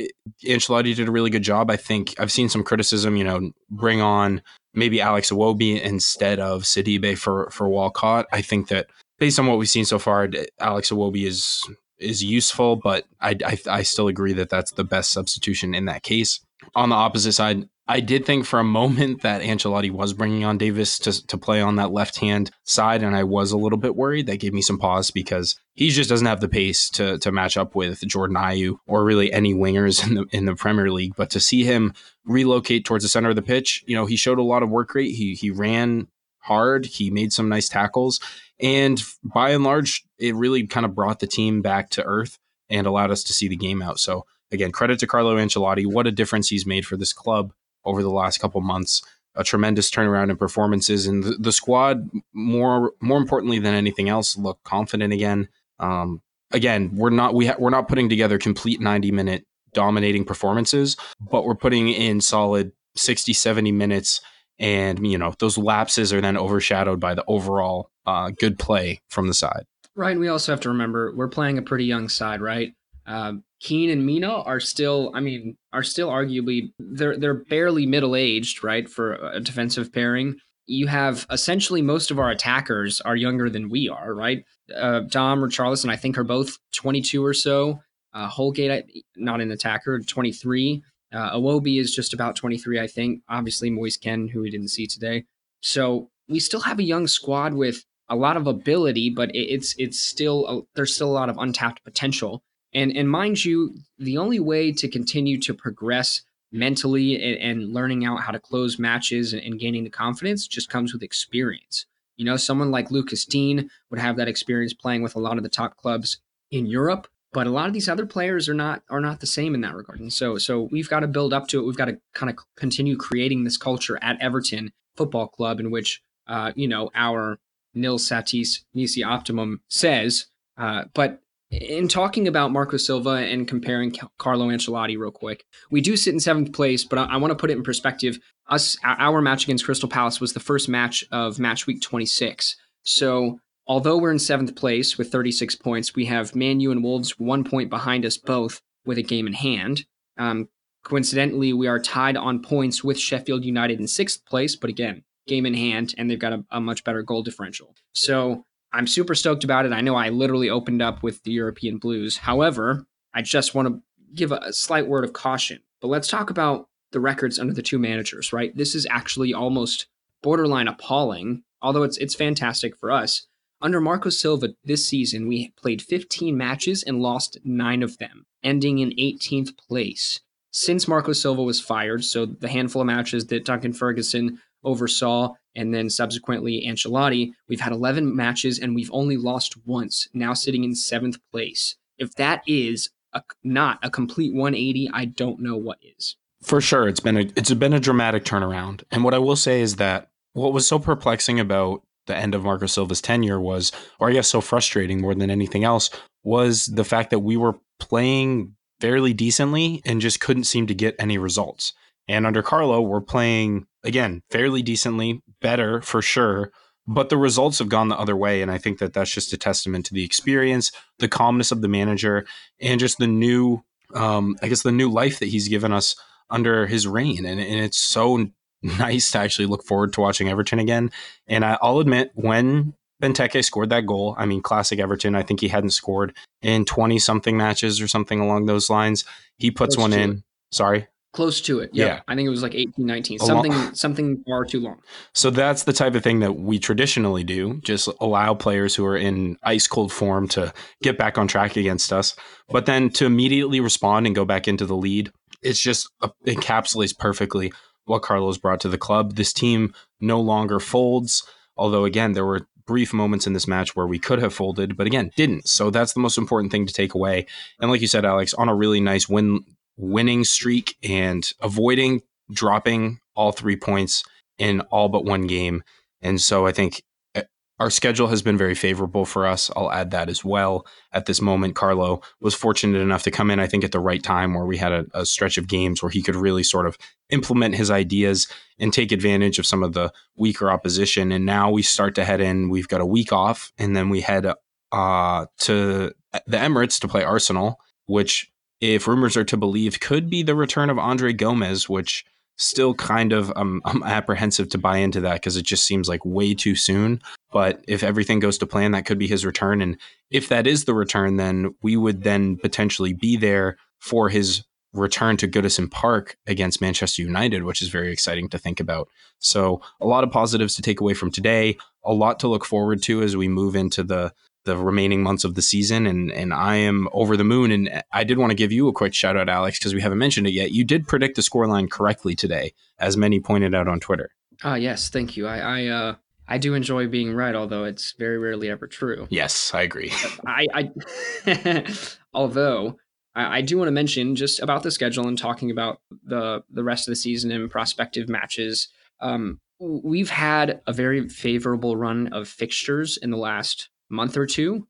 Ancelotti 0.46 0.96
did 0.96 1.08
a 1.08 1.12
really 1.12 1.30
good 1.30 1.44
job. 1.44 1.70
I 1.70 1.78
think 1.78 2.16
I've 2.20 2.32
seen 2.32 2.50
some 2.50 2.64
criticism. 2.64 3.16
You 3.16 3.24
know, 3.24 3.52
bring 3.70 4.02
on 4.02 4.42
maybe 4.74 5.00
Alex 5.00 5.32
Iwobi 5.32 5.82
instead 5.82 6.40
of 6.40 6.64
Sidibe 6.64 7.18
for 7.18 7.50
for 7.52 7.70
Walcott. 7.70 8.26
I 8.32 8.42
think 8.42 8.68
that 8.70 8.88
based 9.20 9.40
on 9.40 9.48
what 9.48 9.58
we've 9.58 9.70
seen 9.70 9.86
so 9.86 10.00
far, 10.00 10.30
Alex 10.60 10.90
Iwobi 10.90 11.26
is 11.26 11.64
is 12.00 12.24
useful, 12.24 12.76
but 12.76 13.06
I, 13.22 13.36
I 13.46 13.58
I 13.70 13.84
still 13.84 14.08
agree 14.08 14.34
that 14.34 14.50
that's 14.50 14.72
the 14.72 14.84
best 14.84 15.12
substitution 15.12 15.76
in 15.76 15.86
that 15.86 16.04
case. 16.04 16.40
On 16.76 16.90
the 16.90 16.96
opposite 16.96 17.34
side, 17.34 17.70
I 17.89 18.01
did 18.01 18.25
think 18.25 18.46
for 18.46 18.60
a 18.60 18.65
moment 18.65 19.22
that 19.22 19.41
Ancelotti 19.41 19.89
was 19.89 20.12
bringing 20.12 20.44
on 20.44 20.58
Davies 20.58 21.00
to, 21.00 21.25
to 21.27 21.38
play 21.38 21.62
on 21.62 21.77
that 21.77 21.91
left 21.91 22.17
hand 22.17 22.51
side, 22.63 23.01
and 23.01 23.15
I 23.15 23.24
was 23.24 23.53
a 23.53 23.58
little 23.58 23.77
bit 23.77 23.96
worried. 23.96 24.27
That 24.27 24.41
gave 24.41 24.53
me 24.53 24.62
some 24.62 24.77
pause 24.77 25.10
because 25.10 25.58
he 25.74 25.89
just 25.89 26.10
doesn't 26.10 26.27
have 26.27 26.41
the 26.41 26.50
pace 26.50 26.89
to 26.91 27.17
to 27.20 27.32
match 27.32 27.56
up 27.56 27.75
with 27.75 28.01
Jordan 28.01 28.36
Ayew 28.36 28.77
or 28.88 29.06
really 29.06 29.32
any 29.32 29.53
wingers 29.53 30.06
in 30.06 30.15
the 30.15 30.25
in 30.32 30.46
the 30.46 30.56
Premier 30.56 30.91
League. 30.91 31.13
But 31.15 31.29
to 31.32 31.39
see 31.39 31.63
him 31.63 31.94
relocate 32.25 32.84
towards 32.84 33.06
the 33.06 33.10
center 33.10 33.29
of 33.29 33.38
the 33.38 33.41
pitch, 33.41 33.84
you 33.88 33.96
know, 33.96 34.06
he 34.06 34.17
showed 34.17 34.39
a 34.39 34.44
lot 34.44 34.63
of 34.63 34.70
work 34.70 34.94
rate. 34.94 35.15
He 35.15 35.34
he 35.36 35.50
ran 35.50 36.08
hard. 36.39 36.86
He 36.86 37.10
made 37.10 37.32
some 37.32 37.48
nice 37.48 37.70
tackles, 37.70 38.20
and 38.60 39.01
by 39.24 39.51
and 39.51 39.63
large, 39.63 40.03
it 40.20 40.36
really 40.36 40.67
kind 40.67 40.86
of 40.86 40.94
brought 40.94 41.20
the 41.20 41.27
team 41.27 41.62
back 41.62 41.89
to 41.91 42.03
earth 42.03 42.38
and 42.70 42.86
allowed 42.86 43.12
us 43.12 43.24
to 43.24 43.34
see 43.34 43.48
the 43.48 43.56
game 43.56 43.82
out. 43.82 43.98
So 43.98 44.25
again, 44.51 44.74
credit 44.74 45.00
to 45.00 45.08
Carlo 45.08 45.38
Ancelotti. 45.38 45.86
What 45.86 46.06
a 46.06 46.12
difference 46.12 46.50
he's 46.50 46.65
made 46.65 46.86
for 46.86 46.98
this 46.98 47.13
club 47.13 47.53
over 47.86 48.02
the 48.02 48.10
last 48.10 48.40
couple 48.40 48.62
months. 48.62 49.02
A 49.36 49.44
tremendous 49.44 49.92
turnaround 49.92 50.32
in 50.32 50.38
performances, 50.38 51.06
and 51.06 51.24
the, 51.24 51.36
the 51.40 51.52
squad 51.52 52.10
more 52.34 52.94
more 53.02 53.20
importantly 53.20 53.60
than 53.60 53.76
anything 53.76 54.10
else 54.10 54.36
look 54.36 54.58
confident 54.64 55.14
again. 55.14 55.48
Um, 55.80 56.24
again, 56.52 56.90
we're 56.96 57.12
not 57.12 57.36
we 57.36 57.46
ha- 57.46 57.56
we're 57.60 57.70
not 57.70 57.88
putting 57.88 58.10
together 58.10 58.40
complete 58.40 58.82
90 58.82 59.12
minute 59.12 59.46
dominating 59.74 60.26
performances, 60.26 60.98
but 61.20 61.46
we're 61.46 61.54
putting 61.54 61.90
in 61.90 62.20
solid 62.20 62.72
60 62.96 63.32
70 63.34 63.72
minutes 63.72 64.22
and 64.60 65.06
you 65.06 65.18
know 65.18 65.34
those 65.40 65.58
lapses 65.58 66.12
are 66.12 66.22
then 66.22 66.38
overshadowed 66.38 67.00
by 67.00 67.14
the 67.14 67.24
overall 67.28 67.92
uh, 68.06 68.32
good 68.40 68.58
play 68.58 69.02
from 69.10 69.28
the 69.28 69.34
side. 69.34 69.66
Right, 69.96 70.12
and 70.12 70.20
we 70.20 70.28
also 70.28 70.52
have 70.52 70.62
to 70.62 70.70
remember 70.70 71.14
we're 71.16 71.28
playing 71.28 71.58
a 71.58 71.62
pretty 71.62 71.86
young 71.86 72.10
side, 72.10 72.42
right? 72.42 72.74
Um, 73.06 73.44
Keane 73.60 73.90
and 73.90 74.06
Mina 74.06 74.42
are 74.42 74.60
still, 74.60 75.12
I 75.14 75.20
mean, 75.20 75.58
are 75.74 75.84
still 75.84 76.10
arguably 76.10 76.72
they're 76.78 77.18
they're 77.18 77.44
barely 77.46 77.86
middle 77.86 78.16
aged, 78.16 78.64
right, 78.64 78.88
for 78.88 79.14
a 79.14 79.40
defensive 79.40 79.92
pairing. 79.92 80.36
You 80.68 80.88
have 80.88 81.26
essentially 81.32 81.82
most 81.82 82.12
of 82.12 82.20
our 82.20 82.30
attackers 82.30 83.02
are 83.02 83.16
younger 83.16 83.50
than 83.50 83.70
we 83.70 83.90
are, 83.90 84.14
right? 84.14 84.44
Uh, 84.76 85.02
Dom 85.02 85.44
or 85.44 85.48
Richarlison, 85.48 85.90
I 85.90 85.96
think, 85.96 86.18
are 86.18 86.24
both 86.24 86.58
22 86.74 87.24
or 87.24 87.34
so. 87.34 87.80
Uh, 88.14 88.28
Holgate, 88.28 88.84
not 89.16 89.42
an 89.42 89.52
attacker, 89.52 90.00
23. 90.02 90.84
Uh, 91.14 91.38
Iwobi 91.38 91.80
is 91.80 91.96
just 91.96 92.14
about 92.14 92.36
23, 92.36 92.80
I 92.80 92.88
think. 92.88 93.22
Obviously, 93.30 93.70
Moise 93.70 93.98
Kean, 93.98 94.28
who 94.28 94.42
we 94.42 94.50
didn't 94.50 94.70
see 94.70 94.88
today. 94.88 95.24
So 95.62 96.10
we 96.28 96.40
still 96.40 96.62
have 96.62 96.80
a 96.80 96.84
young 96.84 97.08
squad 97.08 97.54
with 97.54 97.84
a 98.10 98.16
lot 98.16 98.38
of 98.38 98.48
ability, 98.48 99.10
but 99.10 99.30
it's 99.34 99.76
it's 99.78 100.04
still 100.04 100.48
a, 100.48 100.62
there's 100.76 100.94
still 100.96 101.10
a 101.10 101.12
lot 101.12 101.30
of 101.30 101.38
untapped 101.38 101.84
potential. 101.84 102.42
And 102.78 102.96
and 102.96 103.10
mind 103.10 103.44
you, 103.44 103.74
the 103.98 104.20
only 104.20 104.40
way 104.40 104.72
to 104.72 104.88
continue 104.88 105.40
to 105.42 105.54
progress 105.56 106.22
mentally 106.52 107.16
and, 107.16 107.62
and 107.62 107.74
learning 107.74 108.06
out 108.06 108.22
how 108.22 108.32
to 108.32 108.40
close 108.40 108.78
matches 108.78 109.34
and, 109.34 109.42
and, 109.42 109.60
gaining 109.60 109.84
the 109.84 109.90
confidence 109.90 110.48
just 110.48 110.70
comes 110.70 110.94
with 110.94 111.02
experience. 111.02 111.88
You 112.18 112.26
know, 112.26 112.38
someone 112.38 112.70
like 112.70 112.92
Lucas 112.92 113.26
Digne 113.26 113.68
would 113.90 114.00
have 114.00 114.16
that 114.18 114.28
experience 114.28 114.74
playing 114.74 115.02
with 115.02 115.16
a 115.16 115.20
lot 115.20 115.38
of 115.38 115.44
the 115.44 115.50
top 115.50 115.76
clubs 115.76 116.20
in 116.52 116.68
Europe, 116.68 117.08
but 117.34 117.48
a 117.48 117.50
lot 117.50 117.66
of 117.68 117.74
these 117.74 117.90
other 117.90 118.06
players 118.06 118.48
are 118.48 118.54
not 118.54 118.84
are 118.92 119.02
not 119.02 119.22
the 119.22 119.28
same 119.28 119.56
in 119.56 119.62
that 119.62 119.76
regard. 119.76 120.00
And 120.00 120.14
so 120.14 120.38
so 120.38 120.70
we've 120.72 120.90
got 120.90 121.00
to 121.00 121.08
build 121.08 121.34
up 121.34 121.48
to 121.48 121.60
it. 121.60 121.66
We've 121.66 121.76
got 121.76 121.86
to 121.86 122.00
kind 122.14 122.30
of 122.30 122.38
continue 122.56 122.96
creating 122.96 123.44
this 123.44 123.58
culture 123.58 123.98
at 124.04 124.22
Everton 124.22 124.72
Football 124.96 125.30
Club 125.30 125.60
in 125.60 125.72
which 125.72 126.04
uh, 126.28 126.52
you 126.56 126.68
know 126.68 126.92
our 126.94 127.40
nil 127.74 127.98
satis 127.98 128.66
nisi 128.76 129.04
optimum 129.04 129.62
says. 129.68 130.28
Uh, 130.60 130.86
but 130.94 131.22
in 131.50 131.88
talking 131.88 132.27
about 132.27 132.51
Marco 132.51 132.77
Silva 132.77 133.12
and 133.12 133.48
comparing 133.48 133.96
Carlo 134.18 134.48
Ancelotti 134.48 134.98
real 134.98 135.12
quick, 135.12 135.46
we 135.72 135.82
do 135.82 135.96
sit 135.96 136.13
in 136.13 136.20
seventh 136.20 136.51
place, 136.54 136.84
but 136.84 137.00
I, 137.00 137.06
I 137.06 137.18
want 137.18 137.32
to 137.32 137.36
put 137.36 137.50
it 137.50 137.58
in 137.58 137.63
perspective. 137.63 138.20
Us, 138.50 138.77
our 138.84 139.22
match 139.22 139.44
against 139.44 139.66
Crystal 139.66 139.89
Palace 139.89 140.20
was 140.20 140.34
the 140.34 140.39
first 140.39 140.68
match 140.68 141.04
of 141.12 141.39
match 141.39 141.66
week 141.66 141.82
26. 141.82 142.56
So 142.84 143.39
although 143.66 143.98
we're 143.98 144.12
in 144.12 144.20
seventh 144.20 144.56
place 144.56 144.98
with 144.98 145.12
36 145.12 145.56
points, 145.56 145.96
we 145.96 146.06
have 146.06 146.36
Man 146.36 146.60
U 146.60 146.72
and 146.72 146.84
Wolves 146.84 147.18
one 147.18 147.44
point 147.44 147.70
behind 147.70 148.06
us 148.06 148.17
both 148.17 148.62
with 148.86 148.98
a 148.98 149.04
game 149.04 149.28
in 149.28 149.34
hand. 149.34 149.86
Um, 150.17 150.50
coincidentally, 150.84 151.54
we 151.54 151.67
are 151.67 151.80
tied 151.80 152.17
on 152.17 152.41
points 152.41 152.84
with 152.84 153.00
Sheffield 153.00 153.45
United 153.45 153.80
in 153.80 153.88
sixth 153.88 154.26
place, 154.26 154.56
but 154.56 154.69
again, 154.69 155.04
game 155.28 155.45
in 155.45 155.54
hand, 155.54 155.93
and 155.98 156.10
they've 156.10 156.19
got 156.19 156.34
a, 156.34 156.43
a 156.52 156.62
much 156.62 156.84
better 156.84 157.04
goal 157.04 157.22
differential. 157.22 157.76
So 157.93 158.45
I'm 158.73 158.88
super 158.88 159.15
stoked 159.15 159.43
about 159.43 159.65
it. 159.65 159.71
I 159.71 159.82
know 159.82 159.95
I 159.95 160.10
literally 160.10 160.49
opened 160.49 160.82
up 160.82 161.03
with 161.03 161.23
the 161.23 161.32
European 161.32 161.77
Blues. 161.77 162.17
However, 162.17 162.86
I 163.13 163.21
just 163.21 163.56
want 163.56 163.67
to 163.67 163.82
give 164.13 164.32
a, 164.32 164.53
slight 164.53 164.88
word 164.88 165.03
of 165.03 165.13
caution. 165.13 165.62
But 165.82 165.88
let's 165.88 166.08
talk 166.08 166.30
about 166.30 166.69
the 166.91 166.99
records 166.99 167.39
under 167.39 167.53
the 167.53 167.62
two 167.62 167.80
managers, 167.80 168.34
right? 168.34 168.56
This 168.56 168.75
is 168.75 168.88
actually 168.89 169.34
almost 169.34 169.88
borderline 170.21 170.67
appalling, 170.67 171.43
although 171.62 171.84
it's 171.84 171.97
it's 171.97 172.15
fantastic 172.15 172.75
for 172.77 172.91
us. 172.91 173.27
Under 173.62 173.82
Marco 173.82 174.10
Silva 174.10 174.49
this 174.63 174.88
season, 174.88 175.27
we 175.27 175.51
played 175.58 175.82
15 175.82 176.38
matches 176.38 176.84
and 176.84 177.01
lost 177.01 177.39
9 177.43 177.84
of 177.84 177.97
them, 177.97 178.25
ending 178.43 178.80
in 178.80 178.91
18th 178.91 179.58
place. 179.58 180.19
Since 180.51 180.88
Marco 180.88 181.13
Silva 181.13 181.43
was 181.43 181.60
fired, 181.60 182.03
so 182.03 182.25
the 182.25 182.47
handful 182.47 182.82
of 182.82 182.88
matches 182.88 183.27
that 183.27 183.45
Duncan 183.45 183.73
Ferguson 183.73 184.39
oversaw, 184.63 185.34
and 185.56 185.74
then 185.74 185.89
subsequently 185.89 186.65
Ancelotti, 186.67 187.32
we've 187.50 187.62
had 187.62 187.72
11 187.72 188.15
matches 188.15 188.60
and 188.60 188.76
we've 188.76 188.91
only 188.93 189.17
lost 189.17 189.56
once, 189.65 190.08
now 190.13 190.34
sitting 190.34 190.63
in 190.63 190.76
seventh 190.76 191.17
place. 191.32 191.76
If 191.98 192.13
that 192.15 192.43
is 192.48 192.89
a, 193.13 193.22
not 193.43 193.80
a 193.84 193.89
complete 193.89 194.34
180, 194.34 194.89
I 194.93 195.06
don't 195.06 195.39
know 195.39 195.58
what 195.58 195.80
is. 195.82 196.15
For 196.43 196.62
sure, 196.62 196.88
it's 196.88 197.00
been 197.00 197.17
a 197.17 197.32
it's 197.36 197.52
been 197.54 197.74
a 197.74 197.80
dramatic 197.80 198.24
turnaround. 198.24 198.84
And 198.91 199.04
what 199.04 199.15
I 199.15 199.17
will 199.17 199.36
say 199.36 199.62
is 199.62 199.78
that 199.78 200.10
what 200.34 200.54
was 200.54 200.67
so 200.67 200.78
perplexing 200.78 201.39
about 201.39 201.82
the 202.06 202.15
end 202.15 202.36
of 202.36 202.43
Marco 202.43 202.67
Silva's 202.67 203.02
tenure 203.02 203.39
was, 203.39 203.72
or 204.00 204.10
I 204.10 204.13
guess 204.13 204.28
so 204.28 204.39
frustrating 204.39 205.02
more 205.02 205.15
than 205.15 205.32
anything 205.32 205.63
else, 205.63 205.89
was 206.24 206.67
the 206.67 206.84
fact 206.84 207.10
that 207.10 207.20
we 207.20 207.38
were 207.38 207.56
playing 207.80 208.56
fairly 208.80 209.13
decently 209.13 209.82
and 209.86 210.02
just 210.02 210.20
couldn't 210.20 210.43
seem 210.43 210.67
to 210.67 210.76
get 210.76 210.96
any 211.00 211.17
results. 211.17 211.74
And 212.08 212.26
under 212.26 212.41
Carlo, 212.41 212.82
we're 212.82 213.02
playing 213.02 213.65
again 213.88 214.21
fairly 214.30 214.62
decently, 214.62 215.21
better 215.41 215.82
for 215.82 216.02
sure, 216.02 216.52
but 216.88 217.10
the 217.10 217.17
results 217.17 217.60
have 217.60 217.69
gone 217.69 217.88
the 217.88 217.97
other 217.97 218.15
way. 218.15 218.41
And 218.41 218.52
I 218.52 218.58
think 218.58 218.80
that 218.80 218.93
that's 218.93 219.12
just 219.12 219.34
a 219.34 219.38
testament 219.38 219.86
to 219.88 219.93
the 219.93 220.04
experience, 220.04 220.71
the 221.00 221.08
calmness 221.08 221.52
of 221.52 221.62
the 221.62 221.67
manager, 221.67 222.26
and 222.62 222.80
just 222.80 222.97
the 222.97 223.08
new, 223.08 223.63
um, 223.93 224.38
I 224.41 224.47
guess, 224.47 224.63
the 224.63 224.71
new 224.71 224.89
life 224.89 225.19
that 225.19 225.30
he's 225.30 225.47
given 225.47 225.73
us 225.73 225.95
under 226.30 226.67
his 226.67 226.88
reign. 226.88 227.26
And, 227.26 227.39
and 227.39 227.60
it's 227.60 227.78
so 227.78 228.28
nice 228.62 229.12
to 229.12 229.19
actually 229.19 229.47
look 229.47 229.63
forward 229.63 229.93
to 229.93 230.02
watching 230.02 230.30
Everton 230.30 230.60
again. 230.60 230.91
And 231.28 231.43
I, 231.43 231.58
will 231.62 231.80
admit, 231.80 232.12
when 232.15 232.73
Benteke 233.02 233.43
scored 233.43 233.69
that 233.69 233.86
goal, 233.86 234.15
I 234.17 234.26
mean, 234.26 234.41
classic 234.41 234.80
Everton, 234.80 235.15
I 235.15 235.23
think 235.23 235.41
he 235.41 235.47
hadn't 235.47 235.71
scored 235.71 236.15
in 236.41 236.65
20 236.65 237.00
something 237.00 237.38
matches 237.38 237.82
or 237.82 237.88
something 237.88 238.19
along 238.19 238.45
those 238.45 238.69
lines. 238.69 239.06
He 239.38 239.52
puts 239.52 239.76
Close 239.76 239.89
one 239.91 240.00
in. 240.00 240.23
Sorry 240.52 240.88
close 241.17 241.41
to 241.41 241.60
it. 241.60 241.71
Yeah. 241.73 242.01
I 242.08 242.13
think 242.13 242.27
it 242.27 242.30
was 242.30 242.43
like 242.43 242.53
18, 242.53 242.86
19, 242.86 243.17
something, 243.17 243.51
long. 243.51 243.73
something 243.73 244.23
far 244.27 244.45
too 244.45 244.60
long. 244.60 244.80
So 245.13 245.32
that's 245.32 245.63
the 245.63 245.73
type 245.73 245.95
of 245.95 246.03
thing 246.03 246.19
that 246.19 246.34
we 246.34 246.60
traditionally 246.60 247.23
do. 247.23 247.60
Just 247.62 247.89
allow 247.99 248.36
players 248.36 248.75
who 248.75 248.86
are 248.86 248.95
in 248.95 249.36
ice 249.41 249.65
cold 249.65 249.91
form 249.91 250.27
to 250.30 250.53
get 250.84 250.99
back 250.99 251.17
on 251.17 251.27
track 251.27 251.58
against 251.58 251.91
us. 251.91 252.15
But 252.49 252.67
then 252.67 252.91
to 252.91 253.08
immediately 253.08 253.60
respond 253.60 254.06
and 254.06 254.15
go 254.15 254.25
back 254.25 254.47
into 254.47 254.67
the 254.67 254.75
lead, 254.75 255.12
it's 255.41 255.60
just 255.60 255.89
uh, 256.03 256.10
encapsulates 256.27 256.95
perfectly 256.95 257.51
what 257.86 258.03
Carlos 258.03 258.38
brought 258.38 258.60
to 258.60 258.69
the 258.69 258.77
club. 258.77 259.15
This 259.15 259.34
team 259.34 259.73
no 259.99 260.21
longer 260.21 260.60
folds. 260.60 261.27
Although 261.58 261.86
again, 261.86 262.13
there 262.13 262.25
were 262.27 262.45
brief 262.67 262.93
moments 262.93 263.25
in 263.25 263.34
this 263.34 263.47
match 263.47 263.75
where 263.75 263.88
we 263.88 263.97
could 263.97 264.19
have 264.19 264.36
folded, 264.36 264.77
but 264.77 264.86
again, 264.86 265.10
didn't. 265.15 265.47
So 265.47 265.71
that's 265.71 265.93
the 265.93 265.99
most 265.99 266.19
important 266.19 266.51
thing 266.51 266.67
to 266.67 266.73
take 266.73 266.93
away. 266.93 267.25
And 267.60 267.71
like 267.71 267.82
you 267.82 267.88
said, 267.88 268.06
Alex, 268.06 268.36
on 268.36 268.49
a 268.49 268.53
really 268.53 268.82
nice 268.82 269.10
win 269.10 269.43
winning 269.78 270.24
streak 270.24 270.76
and 270.84 271.32
avoiding 271.42 272.02
dropping 272.32 273.00
all 273.16 273.32
three 273.32 273.56
points 273.56 274.04
in 274.38 274.62
all 274.62 274.90
but 274.90 275.06
one 275.06 275.28
game. 275.28 275.63
And 276.02 276.22
so 276.22 276.46
I 276.46 276.52
think 276.52 276.84
eh, 277.16 277.24
our 277.60 277.70
schedule 277.70 278.08
has 278.08 278.22
been 278.22 278.38
very 278.38 278.56
favorable 278.56 279.06
for 279.06 279.26
us. 279.26 279.50
I'll 279.56 279.72
add 279.72 279.92
that 279.92 280.10
as 280.10 280.24
well. 280.24 280.66
At 280.92 281.06
this 281.06 281.22
moment, 281.22 281.56
Carlo 281.56 282.02
was 282.20 282.36
fortunate 282.36 282.80
enough 282.80 283.04
to 283.04 283.12
come 283.12 283.32
in, 283.32 283.40
I 283.40 283.48
think, 283.48 283.63
at 283.63 283.72
the 283.72 283.80
right 283.80 284.02
time 284.02 284.34
where 284.34 284.46
we 284.46 284.58
had 284.58 284.72
a, 284.72 284.86
a, 284.94 285.06
stretch 285.06 285.38
of 285.38 285.48
games 285.48 285.82
where 285.82 285.90
he 285.90 286.02
could 286.02 286.16
really 286.16 286.44
sort 286.44 286.68
of 286.68 286.78
implement 287.10 287.56
his 287.56 287.72
ideas 287.72 288.28
and 288.60 288.74
take 288.74 288.92
advantage 288.92 289.40
of 289.40 289.46
some 289.46 289.63
of 289.63 289.74
the 289.74 289.92
weaker 290.16 290.52
opposition. 290.52 291.12
And 291.12 291.26
now 291.26 291.50
we 291.50 291.63
start 291.63 291.96
to 291.96 292.06
head 292.06 292.22
in. 292.22 292.50
We've 292.50 292.68
got 292.68 292.82
a 292.82 292.86
week 292.86 293.12
off, 293.12 293.52
and 293.58 293.76
then 293.76 293.90
we 293.90 294.02
head 294.02 294.32
uh, 294.72 295.26
to 295.40 295.92
the 296.26 296.38
Emirates 296.38 296.80
to 296.82 296.88
play 296.88 297.04
Arsenal, 297.04 297.60
which 297.86 298.32
if 298.62 298.88
rumors 298.88 299.17
are 299.17 299.24
to 299.26 299.38
believe, 299.38 299.80
could 299.80 300.10
be 300.10 300.24
the 300.24 300.36
return 300.36 300.70
of 300.70 300.80
Andre 300.80 301.13
Gomes, 301.13 301.70
which 301.70 302.06
still 302.38 302.74
kind 302.74 303.13
of 303.13 303.32
um, 303.36 303.62
I'm 303.65 303.84
apprehensive 303.84 304.50
to 304.50 304.58
buy 304.58 304.78
into 304.78 305.02
that 305.02 305.15
because 305.15 305.38
it 305.38 305.46
just 305.46 305.65
seems 305.65 305.89
like 305.89 306.06
way 306.06 306.34
too 306.34 306.56
soon. 306.56 307.02
But 307.32 307.63
if 307.67 307.84
everything 307.84 308.20
goes 308.20 308.38
to 308.39 308.48
plan, 308.48 308.72
that 308.72 308.86
could 308.86 309.00
be 309.00 309.08
his 309.08 309.26
return. 309.26 309.62
And 309.62 309.78
if 310.10 310.30
that 310.30 310.48
is 310.48 310.65
the 310.65 310.74
return, 310.74 311.17
then 311.17 311.56
we 311.62 311.76
would 311.76 312.04
then 312.04 312.38
potentially 312.38 312.93
be 312.93 313.17
there 313.17 313.58
for 313.80 314.10
his 314.10 314.43
return 314.74 315.17
to 315.17 315.28
Goodison 315.28 315.70
Park 315.70 316.17
against 316.28 316.62
Manchester 316.62 317.02
United, 317.02 317.43
which 317.43 317.62
is 317.62 317.70
very 317.70 317.91
exciting 317.91 318.30
to 318.30 318.38
think 318.38 318.60
about. 318.60 318.88
So, 319.20 319.62
a 319.82 319.88
lot 319.88 320.04
of 320.04 320.12
positives 320.12 320.56
to 320.56 320.62
take 320.62 320.82
away 320.82 320.93
from 320.93 321.10
today, 321.10 321.58
a 321.84 321.93
lot 321.93 322.20
to 322.20 322.28
look 322.28 322.46
forward 322.46 322.82
to 322.84 323.02
as 323.02 323.17
we 323.17 323.28
move 323.28 323.56
into 323.56 323.84
the 323.84 324.13
the 324.48 324.58
remaining 324.58 325.04
months 325.04 325.26
of 325.26 325.36
the 325.36 325.42
season 325.42 325.86
and 325.86 326.12
and 326.12 326.34
I 326.34 326.56
am 326.56 326.88
over 326.94 327.18
the 327.18 327.24
moon 327.24 327.52
and 327.52 327.84
I 327.92 328.04
did 328.04 328.18
want 328.18 328.32
to 328.32 328.36
give 328.36 328.52
you 328.52 328.68
a 328.70 328.74
quick 328.74 328.94
shout 328.94 329.18
out 329.18 329.30
Alex 329.30 329.60
because 329.60 329.76
we 329.76 329.82
haven't 329.82 329.98
mentioned 330.00 330.26
it 330.26 330.32
yet. 330.32 330.52
You 330.52 330.64
did 330.64 330.88
predict 330.88 331.18
the 331.18 331.22
scoreline 331.22 331.70
correctly 331.70 332.16
today 332.16 332.54
as 332.80 332.96
many 332.96 333.20
pointed 333.20 333.54
out 333.54 333.68
on 333.68 333.80
Twitter. 333.80 334.10
Ah, 334.44 334.52
uh, 334.52 334.56
yes, 334.56 334.90
thank 334.90 335.18
you. 335.18 335.28
I 335.28 335.38
I 335.38 335.66
uh 335.68 335.96
I 336.30 336.38
do 336.38 336.54
enjoy 336.54 336.88
being 336.88 337.14
right, 337.14 337.36
although 337.36 337.66
it's 337.66 337.94
very 338.00 338.18
rarely 338.18 338.50
ever 338.50 338.68
true. 338.68 339.08
Yes, 339.10 339.52
I 339.54 339.62
agree. 339.62 339.92
I, 340.26 340.48
I 340.54 341.76
although 342.14 342.78
I, 343.14 343.38
I 343.38 343.42
do 343.42 343.58
want 343.58 343.68
to 343.68 343.74
mention 343.74 344.16
just 344.16 344.42
about 344.42 344.64
the 344.64 344.72
schedule 344.72 345.08
and 345.08 345.18
talking 345.18 345.52
about 345.52 345.82
the 346.04 346.44
the 346.50 346.64
rest 346.64 346.88
of 346.88 346.94
the 346.94 346.98
season 346.98 347.32
and 347.32 347.52
prospective 347.52 348.08
matches. 348.08 348.70
Um, 349.02 349.40
we've 349.60 350.10
had 350.10 350.62
a 350.68 350.74
very 350.74 351.10
favorable 351.10 351.76
run 351.76 352.08
of 352.14 352.28
fixtures 352.28 352.98
in 352.98 353.12
the 353.12 353.18
last 353.18 353.70
month 353.89 354.17
or 354.17 354.26
two. 354.26 354.67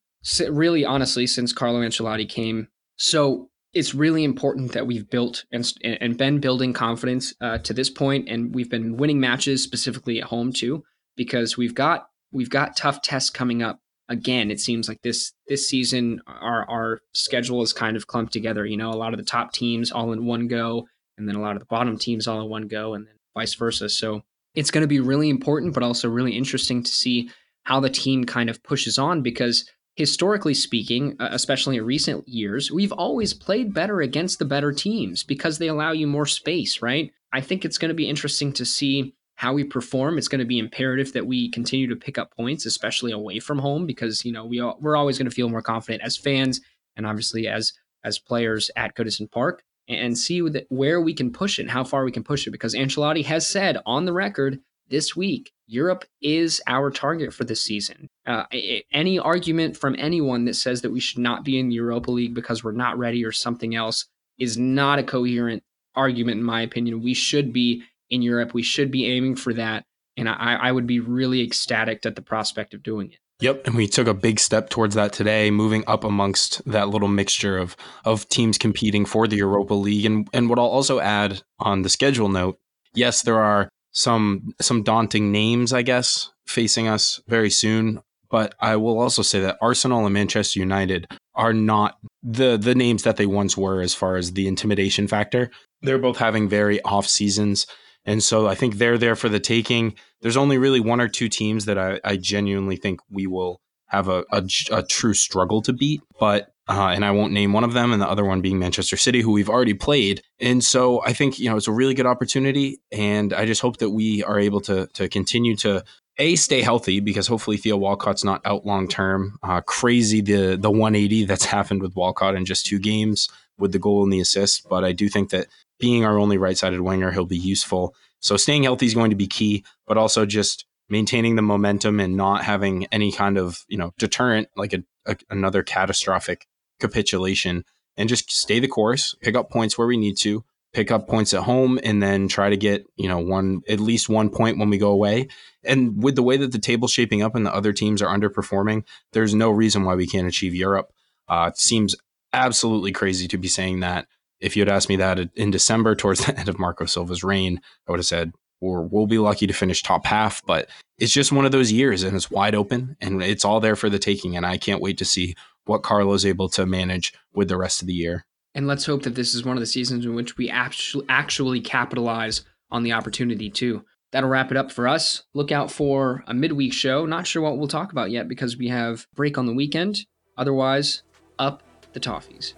Really, 0.49 0.83
honestly, 0.83 1.27
since 1.27 1.53
Carlo 1.53 1.81
Ancelotti 1.81 2.27
came, 2.27 2.67
so 2.97 3.49
it's 3.73 3.93
really 3.93 4.23
important 4.23 4.73
that 4.73 4.87
we've 4.87 5.09
built 5.09 5.45
and, 5.51 5.71
and 5.83 6.17
been 6.17 6.39
building 6.39 6.73
confidence 6.73 7.33
uh, 7.39 7.59
to 7.59 7.73
this 7.73 7.89
point, 7.89 8.27
and 8.27 8.53
we've 8.53 8.69
been 8.69 8.97
winning 8.97 9.19
matches 9.19 9.63
specifically 9.63 10.19
at 10.19 10.27
home 10.27 10.51
too 10.51 10.83
because 11.17 11.57
we've 11.57 11.75
got 11.75 12.07
we've 12.31 12.49
got 12.49 12.77
tough 12.77 13.01
tests 13.01 13.29
coming 13.29 13.61
up 13.61 13.79
again 14.09 14.49
it 14.49 14.59
seems 14.59 14.87
like 14.87 15.01
this 15.01 15.33
this 15.47 15.67
season 15.67 16.21
our 16.27 16.69
our 16.69 17.01
schedule 17.13 17.61
is 17.61 17.73
kind 17.73 17.97
of 17.97 18.07
clumped 18.07 18.31
together 18.31 18.65
you 18.65 18.77
know 18.77 18.89
a 18.89 18.95
lot 18.95 19.13
of 19.13 19.19
the 19.19 19.25
top 19.25 19.51
teams 19.51 19.91
all 19.91 20.13
in 20.13 20.25
one 20.25 20.47
go 20.47 20.87
and 21.17 21.27
then 21.27 21.35
a 21.35 21.41
lot 21.41 21.55
of 21.55 21.59
the 21.59 21.65
bottom 21.65 21.97
teams 21.97 22.27
all 22.27 22.41
in 22.41 22.49
one 22.49 22.67
go 22.67 22.93
and 22.93 23.05
then 23.05 23.15
vice 23.35 23.55
versa 23.55 23.89
so 23.89 24.21
it's 24.55 24.71
going 24.71 24.81
to 24.81 24.87
be 24.87 25.01
really 25.01 25.29
important 25.29 25.73
but 25.73 25.83
also 25.83 26.07
really 26.07 26.37
interesting 26.37 26.81
to 26.81 26.91
see 26.91 27.29
how 27.67 27.79
the 27.79 27.89
team 27.89 28.23
kind 28.23 28.49
of 28.49 28.63
pushes 28.63 28.97
on 28.97 29.21
because 29.21 29.69
historically 29.95 30.53
speaking 30.53 31.15
uh, 31.19 31.29
especially 31.31 31.77
in 31.77 31.85
recent 31.85 32.27
years 32.27 32.71
we've 32.71 32.93
always 32.93 33.33
played 33.33 33.73
better 33.73 34.01
against 34.01 34.39
the 34.39 34.45
better 34.45 34.71
teams 34.71 35.23
because 35.23 35.57
they 35.57 35.67
allow 35.67 35.91
you 35.91 36.07
more 36.07 36.25
space 36.25 36.81
right 36.81 37.11
i 37.33 37.41
think 37.41 37.65
it's 37.65 37.77
going 37.77 37.89
to 37.89 37.95
be 37.95 38.09
interesting 38.09 38.53
to 38.53 38.65
see 38.65 39.13
how 39.37 39.53
we 39.53 39.63
perform. 39.63 40.17
It's 40.17 40.27
going 40.27 40.39
to 40.39 40.45
be 40.45 40.57
imperative 40.57 41.13
that 41.13 41.27
we 41.27 41.49
continue 41.51 41.87
to 41.87 41.95
pick 41.95 42.17
up 42.17 42.35
points, 42.35 42.65
especially 42.65 43.11
away 43.11 43.39
from 43.39 43.59
home, 43.59 43.85
because 43.85 44.25
you 44.25 44.31
know 44.31 44.45
we 44.45 44.59
all, 44.59 44.77
we're 44.81 44.97
always 44.97 45.17
going 45.17 45.29
to 45.29 45.35
feel 45.35 45.47
more 45.47 45.61
confident 45.61 46.03
as 46.03 46.17
fans 46.17 46.59
and 46.95 47.05
obviously 47.05 47.47
as 47.47 47.73
as 48.03 48.19
players 48.19 48.69
at 48.75 48.95
Goodison 48.95 49.31
Park, 49.31 49.63
and 49.87 50.17
see 50.17 50.39
where 50.69 50.99
we 50.99 51.13
can 51.13 51.31
push 51.31 51.59
it, 51.59 51.63
and 51.63 51.71
how 51.71 51.83
far 51.83 52.03
we 52.03 52.11
can 52.11 52.23
push 52.23 52.47
it. 52.47 52.51
Because 52.51 52.73
Ancelotti 52.73 53.23
has 53.25 53.47
said 53.47 53.77
on 53.85 54.05
the 54.05 54.13
record 54.13 54.59
this 54.89 55.15
week, 55.15 55.51
Europe 55.67 56.05
is 56.21 56.61
our 56.65 56.89
target 56.89 57.33
for 57.33 57.43
this 57.43 57.61
season. 57.61 58.09
Uh, 58.25 58.45
any 58.91 59.19
argument 59.19 59.75
from 59.75 59.95
anyone 59.99 60.45
that 60.45 60.55
says 60.55 60.81
that 60.81 60.91
we 60.91 60.99
should 60.99 61.19
not 61.19 61.43
be 61.43 61.59
in 61.59 61.69
the 61.69 61.75
Europa 61.75 62.09
League 62.09 62.33
because 62.33 62.63
we're 62.63 62.71
not 62.71 62.97
ready 62.97 63.23
or 63.23 63.33
something 63.33 63.75
else 63.75 64.05
is 64.39 64.57
not 64.57 64.99
a 64.99 65.03
coherent 65.03 65.63
argument, 65.95 66.37
in 66.37 66.43
my 66.43 66.61
opinion. 66.61 67.01
We 67.01 67.13
should 67.13 67.51
be 67.51 67.83
in 68.09 68.21
Europe. 68.21 68.53
We 68.53 68.63
should 68.63 68.91
be 68.91 69.05
aiming 69.07 69.35
for 69.35 69.53
that. 69.53 69.83
And 70.15 70.29
I, 70.29 70.55
I 70.55 70.71
would 70.71 70.87
be 70.87 70.99
really 70.99 71.41
ecstatic 71.41 72.05
at 72.05 72.15
the 72.15 72.21
prospect 72.21 72.73
of 72.73 72.81
doing 72.81 73.11
it. 73.11 73.19
Yep, 73.39 73.67
and 73.67 73.75
we 73.75 73.87
took 73.87 74.07
a 74.07 74.15
big 74.15 74.39
step 74.39 74.69
towards 74.69 74.95
that 74.95 75.13
today, 75.13 75.51
moving 75.51 75.83
up 75.85 76.03
amongst 76.03 76.65
that 76.65 76.89
little 76.89 77.07
mixture 77.07 77.59
of 77.59 77.77
of 78.03 78.27
teams 78.29 78.57
competing 78.57 79.05
for 79.05 79.27
the 79.27 79.35
Europa 79.35 79.75
League. 79.75 80.05
And 80.05 80.27
and 80.33 80.49
what 80.49 80.57
I'll 80.57 80.65
also 80.65 80.99
add 80.99 81.43
on 81.59 81.83
the 81.83 81.89
schedule 81.89 82.29
note, 82.29 82.57
yes, 82.95 83.21
there 83.21 83.37
are 83.37 83.69
some 83.97 84.53
some 84.61 84.83
daunting 84.83 85.31
names, 85.31 85.73
I 85.73 85.81
guess, 85.81 86.29
facing 86.45 86.87
us 86.87 87.19
very 87.27 87.49
soon. 87.49 87.99
But 88.29 88.53
I 88.59 88.75
will 88.75 88.99
also 88.99 89.23
say 89.23 89.39
that 89.39 89.57
Arsenal 89.59 90.05
and 90.05 90.13
Manchester 90.13 90.59
United 90.59 91.07
are 91.33 91.53
not 91.53 91.97
the 92.21 92.57
the 92.57 92.75
names 92.75 93.03
that 93.03 93.17
they 93.17 93.25
once 93.25 93.57
were 93.57 93.81
as 93.81 93.95
far 93.95 94.15
as 94.15 94.33
the 94.33 94.47
intimidation 94.47 95.07
factor. 95.07 95.49
They're 95.81 95.97
both 95.97 96.17
having 96.17 96.47
very 96.47 96.79
off 96.83 97.07
seasons. 97.07 97.65
And 98.05 98.23
so 98.23 98.47
I 98.47 98.53
think 98.53 98.75
they're 98.75 98.99
there 98.99 99.15
for 99.15 99.29
the 99.29 99.39
taking. 99.39 99.95
There's 100.21 100.37
only 100.37 100.59
really 100.59 100.79
one 100.79 101.01
or 101.01 101.07
two 101.07 101.27
teams 101.27 101.65
that 101.65 101.79
I, 101.79 101.99
I 102.03 102.17
genuinely 102.17 102.75
think 102.75 102.99
we 103.09 103.25
will 103.25 103.59
have 103.87 104.09
a, 104.09 104.23
a, 104.31 104.43
a 104.71 104.83
true 104.83 105.15
struggle 105.15 105.61
to 105.63 105.73
beat. 105.73 106.01
But 106.19 106.51
uh, 106.69 106.91
and 106.93 107.05
I 107.05 107.11
won't 107.11 107.33
name 107.33 107.53
one 107.53 107.63
of 107.63 107.73
them, 107.73 107.93
and 107.93 108.01
the 108.01 108.09
other 108.09 108.25
one 108.25 108.41
being 108.41 108.59
Manchester 108.59 108.97
City, 108.97 109.21
who 109.21 109.31
we've 109.31 109.49
already 109.49 109.73
played. 109.73 110.21
And 110.39 110.63
so 110.63 111.01
I 111.03 111.13
think 111.13 111.39
you 111.39 111.49
know 111.49 111.57
it's 111.57 111.67
a 111.67 111.71
really 111.71 111.93
good 111.93 112.05
opportunity, 112.05 112.79
and 112.91 113.33
I 113.33 113.45
just 113.45 113.61
hope 113.61 113.77
that 113.77 113.91
we 113.91 114.23
are 114.23 114.39
able 114.39 114.61
to 114.61 114.87
to 114.87 115.07
continue 115.07 115.55
to 115.57 115.83
a 116.19 116.35
stay 116.35 116.61
healthy 116.61 116.99
because 116.99 117.27
hopefully 117.27 117.57
Theo 117.57 117.77
Walcott's 117.77 118.23
not 118.23 118.41
out 118.45 118.65
long 118.65 118.87
term. 118.87 119.37
Uh, 119.43 119.61
crazy 119.61 120.21
the 120.21 120.57
the 120.57 120.71
180 120.71 121.25
that's 121.25 121.45
happened 121.57 121.81
with 121.81 121.95
Walcott 121.95 122.35
in 122.35 122.45
just 122.45 122.65
two 122.65 122.79
games 122.79 123.29
with 123.57 123.71
the 123.71 123.79
goal 123.79 124.03
and 124.03 124.13
the 124.13 124.19
assist, 124.19 124.67
but 124.69 124.83
I 124.83 124.91
do 124.91 125.09
think 125.09 125.29
that 125.31 125.47
being 125.79 126.05
our 126.05 126.17
only 126.17 126.37
right 126.37 126.57
sided 126.57 126.81
winger, 126.81 127.11
he'll 127.11 127.25
be 127.25 127.37
useful. 127.37 127.95
So 128.19 128.35
staying 128.35 128.63
healthy 128.63 128.87
is 128.87 128.93
going 128.93 129.11
to 129.11 129.15
be 129.15 129.27
key, 129.27 129.63
but 129.85 129.97
also 129.97 130.25
just 130.25 130.65
maintaining 130.89 131.35
the 131.35 131.41
momentum 131.41 131.99
and 131.99 132.15
not 132.15 132.43
having 132.43 132.85
any 132.91 133.11
kind 133.11 133.37
of 133.37 133.63
you 133.67 133.77
know 133.77 133.93
deterrent 133.97 134.49
like 134.55 134.73
a, 134.73 134.83
a, 135.05 135.15
another 135.29 135.63
catastrophic 135.63 136.47
capitulation 136.79 137.63
and 137.95 138.09
just 138.09 138.31
stay 138.31 138.59
the 138.59 138.67
course 138.67 139.15
pick 139.21 139.35
up 139.35 139.49
points 139.49 139.77
where 139.77 139.87
we 139.87 139.97
need 139.97 140.17
to 140.17 140.43
pick 140.73 140.91
up 140.91 141.07
points 141.07 141.33
at 141.33 141.43
home 141.43 141.79
and 141.83 142.03
then 142.03 142.27
try 142.27 142.49
to 142.49 142.57
get 142.57 142.85
you 142.95 143.07
know 143.07 143.19
one 143.19 143.61
at 143.69 143.79
least 143.79 144.09
one 144.09 144.29
point 144.29 144.57
when 144.57 144.69
we 144.69 144.77
go 144.77 144.91
away 144.91 145.27
and 145.63 146.03
with 146.03 146.15
the 146.15 146.23
way 146.23 146.37
that 146.37 146.51
the 146.51 146.59
table's 146.59 146.91
shaping 146.91 147.21
up 147.21 147.35
and 147.35 147.45
the 147.45 147.53
other 147.53 147.73
teams 147.73 148.01
are 148.01 148.15
underperforming 148.15 148.83
there's 149.13 149.33
no 149.33 149.49
reason 149.49 149.83
why 149.83 149.95
we 149.95 150.07
can't 150.07 150.27
achieve 150.27 150.53
europe 150.53 150.91
uh, 151.29 151.49
it 151.51 151.57
seems 151.57 151.95
absolutely 152.33 152.91
crazy 152.91 153.27
to 153.27 153.37
be 153.37 153.47
saying 153.47 153.79
that 153.79 154.07
if 154.39 154.55
you 154.55 154.61
had 154.61 154.69
asked 154.69 154.89
me 154.89 154.95
that 154.97 155.19
in 155.35 155.51
December 155.51 155.95
towards 155.95 156.19
the 156.25 156.37
end 156.37 156.49
of 156.49 156.59
Marco 156.59 156.85
Silva's 156.85 157.23
reign, 157.23 157.61
I 157.87 157.91
would 157.91 157.99
have 157.99 158.05
said, 158.05 158.33
or 158.59 158.83
we'll 158.83 159.07
be 159.07 159.19
lucky 159.19 159.47
to 159.47 159.53
finish 159.53 159.83
top 159.83 160.05
half. 160.05 160.43
But 160.45 160.69
it's 160.97 161.11
just 161.11 161.31
one 161.31 161.45
of 161.45 161.51
those 161.51 161.71
years 161.71 162.03
and 162.03 162.15
it's 162.15 162.31
wide 162.31 162.55
open 162.55 162.97
and 163.01 163.21
it's 163.21 163.45
all 163.45 163.59
there 163.59 163.75
for 163.75 163.89
the 163.89 163.99
taking. 163.99 164.35
And 164.35 164.45
I 164.45 164.57
can't 164.57 164.81
wait 164.81 164.97
to 164.97 165.05
see 165.05 165.35
what 165.67 165.83
Carlo's 165.83 166.21
is 166.21 166.29
able 166.29 166.49
to 166.49 166.65
manage 166.65 167.13
with 167.33 167.49
the 167.49 167.57
rest 167.57 167.81
of 167.81 167.87
the 167.87 167.93
year. 167.93 168.25
And 168.55 168.67
let's 168.67 168.85
hope 168.85 169.03
that 169.03 169.15
this 169.15 169.35
is 169.35 169.45
one 169.45 169.55
of 169.55 169.61
the 169.61 169.67
seasons 169.67 170.05
in 170.05 170.15
which 170.15 170.37
we 170.37 170.49
actually 170.49 171.05
actually 171.09 171.61
capitalize 171.61 172.43
on 172.71 172.83
the 172.83 172.93
opportunity 172.93 173.49
too. 173.49 173.83
That'll 174.11 174.29
wrap 174.29 174.51
it 174.51 174.57
up 174.57 174.71
for 174.71 174.87
us. 174.87 175.23
Look 175.33 175.51
out 175.51 175.69
for 175.69 176.23
a 176.27 176.33
midweek 176.33 176.73
show. 176.73 177.05
Not 177.05 177.27
sure 177.27 177.41
what 177.41 177.57
we'll 177.57 177.67
talk 177.67 177.91
about 177.91 178.09
yet 178.09 178.27
because 178.27 178.57
we 178.57 178.69
have 178.69 179.05
break 179.15 179.37
on 179.37 179.45
the 179.45 179.53
weekend. 179.53 179.99
Otherwise, 180.37 181.03
up 181.37 181.61
the 181.93 181.99
toffees. 181.99 182.53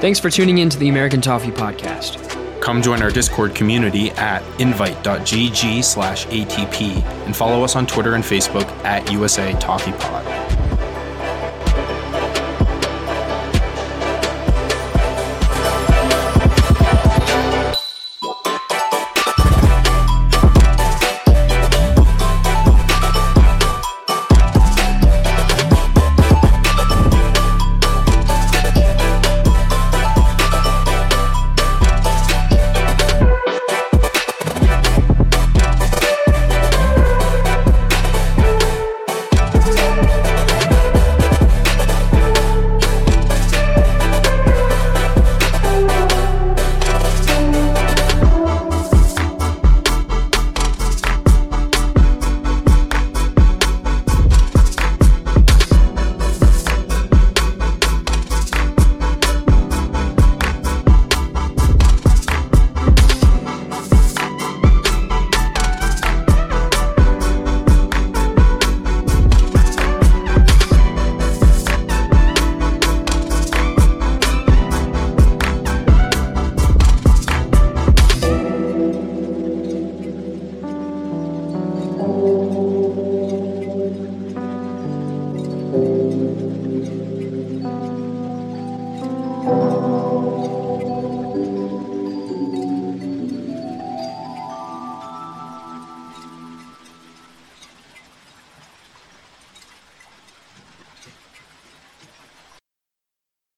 Thanks 0.00 0.20
for 0.20 0.28
tuning 0.28 0.58
in 0.58 0.68
to 0.68 0.78
the 0.78 0.88
American 0.90 1.22
Toffee 1.22 1.50
Podcast. 1.50 2.25
Come 2.66 2.82
join 2.82 3.00
our 3.00 3.12
Discord 3.12 3.54
community 3.54 4.10
at 4.10 4.42
invite.gg 4.60 5.84
slash 5.84 6.26
ATP 6.26 7.00
and 7.24 7.36
follow 7.36 7.62
us 7.62 7.76
on 7.76 7.86
Twitter 7.86 8.16
and 8.16 8.24
Facebook 8.24 8.66
at 8.84 9.08
USA 9.12 9.52
Toffee 9.60 9.92
Pod. 9.92 10.55